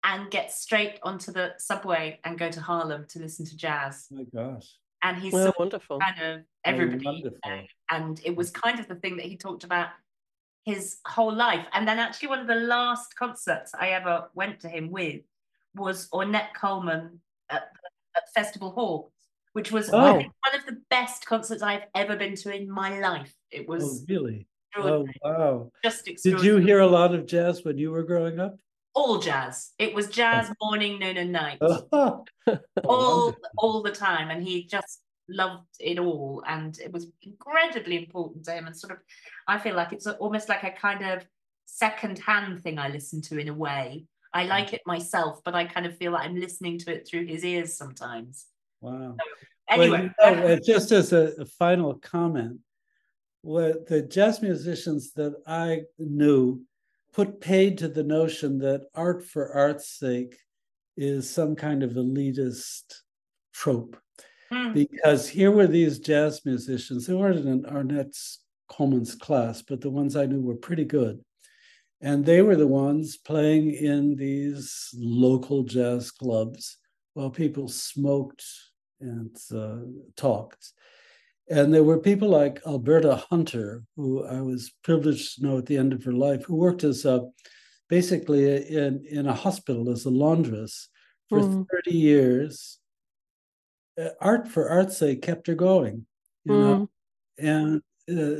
and 0.04 0.30
get 0.32 0.52
straight 0.52 1.00
onto 1.04 1.32
the 1.32 1.54
subway 1.58 2.20
and 2.24 2.38
go 2.40 2.50
to 2.50 2.62
Harlem 2.62 3.06
to 3.10 3.20
listen 3.20 3.46
to 3.46 3.56
jazz. 3.58 4.08
Oh 4.12 4.16
My 4.18 4.24
gosh. 4.24 4.68
And 5.04 5.18
he 5.22 5.30
Well, 5.30 5.48
saw 5.48 5.54
wonderful. 5.60 6.00
kind 6.00 6.22
of 6.22 6.40
Oh, 6.42 6.46
everybody, 6.66 7.06
wonderful. 7.06 7.40
there. 7.44 7.68
and 7.90 8.20
it 8.26 8.36
was 8.36 8.52
mm. 8.52 8.62
kind 8.62 8.80
of 8.80 8.88
the 8.88 8.96
thing 8.96 9.18
that 9.18 9.26
he 9.26 9.38
talked 9.38 9.64
about 9.64 9.90
his 10.66 11.00
whole 11.08 11.34
life. 11.34 11.66
And 11.74 11.88
then 11.88 12.00
actually, 12.00 12.28
one 12.30 12.40
of 12.40 12.48
the 12.48 12.56
last 12.56 13.16
concerts 13.16 13.74
I 13.74 13.90
ever 13.92 14.30
went 14.34 14.60
to 14.62 14.70
him 14.70 14.92
with 14.92 15.22
was 15.74 16.10
Ornette 16.10 16.54
Coleman 16.54 17.22
at, 17.50 17.70
at 18.16 18.34
Festival 18.34 18.72
Hall, 18.72 19.12
which 19.54 19.72
was 19.72 19.90
Oh. 19.92 20.14
One 20.14 20.56
of 20.56 20.66
the 20.66 20.82
best 20.90 21.26
concerts 21.26 21.62
I've 21.62 21.86
ever 21.96 22.16
been 22.16 22.36
to 22.36 22.56
in 22.56 22.70
my 22.70 23.00
life. 23.00 23.34
It 23.52 23.62
Oh, 23.62 23.74
was 23.74 24.06
really? 24.08 24.48
Oh, 24.76 25.08
wow. 25.24 25.72
just 25.84 26.06
Did 26.06 26.44
you 26.44 26.58
hear 26.58 26.80
a 26.80 26.88
lot 26.88 27.16
of 27.16 27.26
jazz 27.26 27.64
when 27.64 27.78
you 27.78 27.92
were 27.92 28.04
growing 28.04 28.40
up? 28.40 28.58
all 28.96 29.20
jazz? 29.20 29.72
It 29.78 29.94
was 29.94 30.08
jazz 30.08 30.50
oh. 30.50 30.54
morning, 30.62 31.00
noon, 31.00 31.18
and 31.18 31.32
night. 31.32 31.60
Oh, 31.62 31.86
oh 32.48 32.60
all 32.84 33.36
all 33.58 33.82
the 33.82 33.92
time 33.92 34.30
and 34.30 34.44
he 34.44 34.66
just 34.66 35.02
loved 35.30 35.68
it 35.80 36.00
all 36.00 36.44
and 36.48 36.80
it 36.80 36.92
was 36.92 37.08
incredibly 37.22 37.98
important 37.98 38.44
to 38.44 38.52
him 38.52 38.66
and 38.66 38.76
sort 38.76 38.92
of 38.92 38.98
i 39.48 39.60
feel 39.60 39.76
like 39.76 39.94
it's 39.94 40.08
almost 40.08 40.50
like 40.50 40.64
a 40.64 40.72
kind 40.72 41.06
of 41.06 41.24
second 41.66 42.18
hand 42.18 42.62
thing 42.64 42.80
i 42.80 42.88
listen 42.90 43.22
to 43.22 43.38
in 43.38 43.48
a 43.48 43.54
way 43.54 44.06
i 44.34 44.44
mm. 44.44 44.50
like 44.50 44.74
it 44.74 44.82
myself 44.88 45.40
but 45.46 45.54
i 45.54 45.64
kind 45.66 45.86
of 45.86 45.96
feel 45.98 46.12
like 46.12 46.26
i'm 46.26 46.40
listening 46.40 46.80
to 46.80 46.92
it 46.92 47.08
through 47.08 47.26
his 47.26 47.46
ears 47.46 47.78
sometimes 47.78 48.48
Wow. 48.82 49.16
anyway 49.70 50.12
Well, 50.20 50.36
you 50.36 50.42
know, 50.42 50.48
uh, 50.54 50.60
just 50.66 50.92
as 50.92 51.14
a, 51.14 51.34
a 51.40 51.46
final 51.46 51.96
comment, 51.96 52.60
what 53.42 53.88
the 53.88 54.02
jazz 54.02 54.42
musicians 54.42 55.14
that 55.14 55.36
I 55.48 55.84
knew 55.98 56.62
put 57.14 57.42
paid 57.42 57.78
to 57.80 57.88
the 57.88 58.04
notion 58.04 58.60
that 58.60 58.88
art 58.94 59.24
for 59.24 59.54
art's 59.54 59.90
sake 59.90 60.38
is 60.98 61.30
some 61.30 61.56
kind 61.56 61.84
of 61.84 61.92
elitist 61.92 62.94
trope. 63.54 63.98
Hmm. 64.52 64.74
Because 64.74 65.28
here 65.28 65.52
were 65.52 65.68
these 65.68 66.00
jazz 66.00 66.42
musicians 66.46 67.06
who 67.06 67.18
weren't 67.18 67.46
in 67.46 67.66
Ornette's 67.66 68.40
Coleman's 68.68 69.16
class, 69.16 69.62
but 69.62 69.82
the 69.82 69.90
ones 69.90 70.16
I 70.16 70.26
knew 70.26 70.42
were 70.42 70.56
pretty 70.56 70.86
good. 70.86 71.24
And 72.02 72.26
they 72.26 72.42
were 72.42 72.56
the 72.56 72.68
ones 72.68 73.18
playing 73.18 73.72
in 73.72 74.16
these 74.16 74.90
local 74.96 75.64
jazz 75.64 76.12
clubs 76.12 76.78
while 77.14 77.30
people 77.30 77.68
smoked 77.68 78.44
and 79.02 79.36
uh, 79.54 79.78
talked. 80.16 80.74
And 81.50 81.74
there 81.74 81.84
were 81.84 82.00
people 82.00 82.30
like 82.30 82.62
Alberta 82.68 83.24
Hunter, 83.30 83.84
who 83.96 84.24
I 84.24 84.40
was 84.42 84.72
privileged 84.84 85.36
to 85.36 85.44
know 85.44 85.58
at 85.58 85.66
the 85.66 85.78
end 85.78 85.94
of 85.94 86.04
her 86.04 86.14
life, 86.14 86.44
who 86.46 86.56
worked 86.56 86.84
as 86.84 87.06
a, 87.06 87.28
basically 87.88 88.68
in, 88.68 89.04
in 89.10 89.28
a 89.28 89.34
hospital 89.34 89.90
as 89.90 90.06
a 90.06 90.12
laundress 90.12 90.90
for 91.28 91.40
Mm. 91.40 91.66
30 91.72 91.92
years. 91.92 92.80
Uh, 94.00 94.10
art 94.22 94.48
for 94.48 94.70
art's 94.70 94.98
sake 94.98 95.22
kept 95.22 95.48
her 95.48 95.56
going, 95.56 96.06
you 96.46 96.56
know, 96.56 96.90
and 97.38 97.82
uh, 98.10 98.40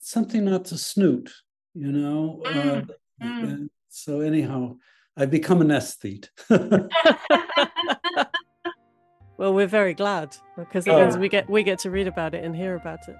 something 0.00 0.44
not 0.44 0.64
to 0.66 0.78
snoot, 0.78 1.30
you 1.74 1.92
know. 1.92 2.42
Uh, 2.44 2.82
Mm, 3.22 3.40
mm. 3.44 3.68
so, 3.88 4.20
anyhow, 4.20 4.76
I've 5.16 5.30
become 5.30 5.60
an 5.60 5.70
aesthete. 5.70 6.28
Well, 9.36 9.52
we're 9.54 9.66
very 9.66 9.94
glad 9.94 10.36
because 10.56 10.86
it 10.86 10.90
Oh. 10.92 11.00
means 11.02 11.16
we 11.18 11.28
get 11.28 11.48
we 11.50 11.62
get 11.62 11.78
to 11.80 11.90
read 11.90 12.06
about 12.06 12.34
it 12.34 12.44
and 12.44 12.54
hear 12.54 12.74
about 12.76 13.08
it. 13.08 13.16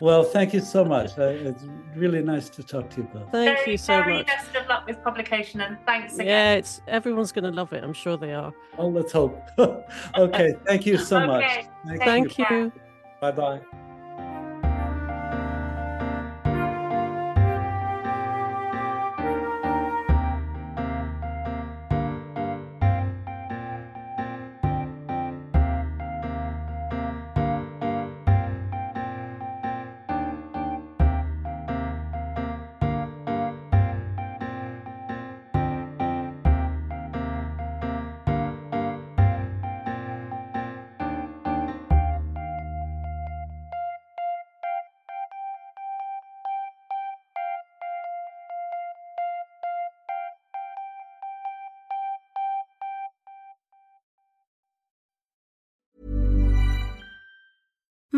Well, 0.00 0.22
thank 0.22 0.54
you 0.54 0.60
so 0.60 0.84
much. 0.84 1.18
Uh, 1.18 1.22
it's 1.48 1.64
really 1.96 2.22
nice 2.22 2.48
to 2.50 2.62
talk 2.62 2.88
to 2.90 2.98
you 2.98 3.08
both. 3.12 3.32
Thank 3.32 3.58
very, 3.58 3.72
you 3.72 3.76
so 3.78 4.00
very 4.00 4.14
much. 4.18 4.26
best 4.26 4.54
of 4.54 4.68
luck 4.68 4.86
with 4.86 5.02
publication 5.02 5.60
and 5.60 5.76
thanks 5.86 6.14
again 6.14 6.26
Yeah, 6.28 6.52
it's 6.54 6.80
everyone's 6.86 7.32
going 7.32 7.44
to 7.44 7.50
love 7.50 7.72
it. 7.72 7.82
I'm 7.82 7.92
sure 7.92 8.16
they 8.16 8.32
are. 8.32 8.52
Oh, 8.78 8.86
let's 8.88 9.10
hope. 9.12 9.42
okay, 10.16 10.54
thank 10.66 10.86
you 10.86 10.98
so 10.98 11.26
much. 11.26 11.44
Thank, 11.84 12.02
Thank 12.04 12.38
you. 12.38 12.46
you. 12.50 12.72
Bye 13.20 13.32
bye. 13.32 13.60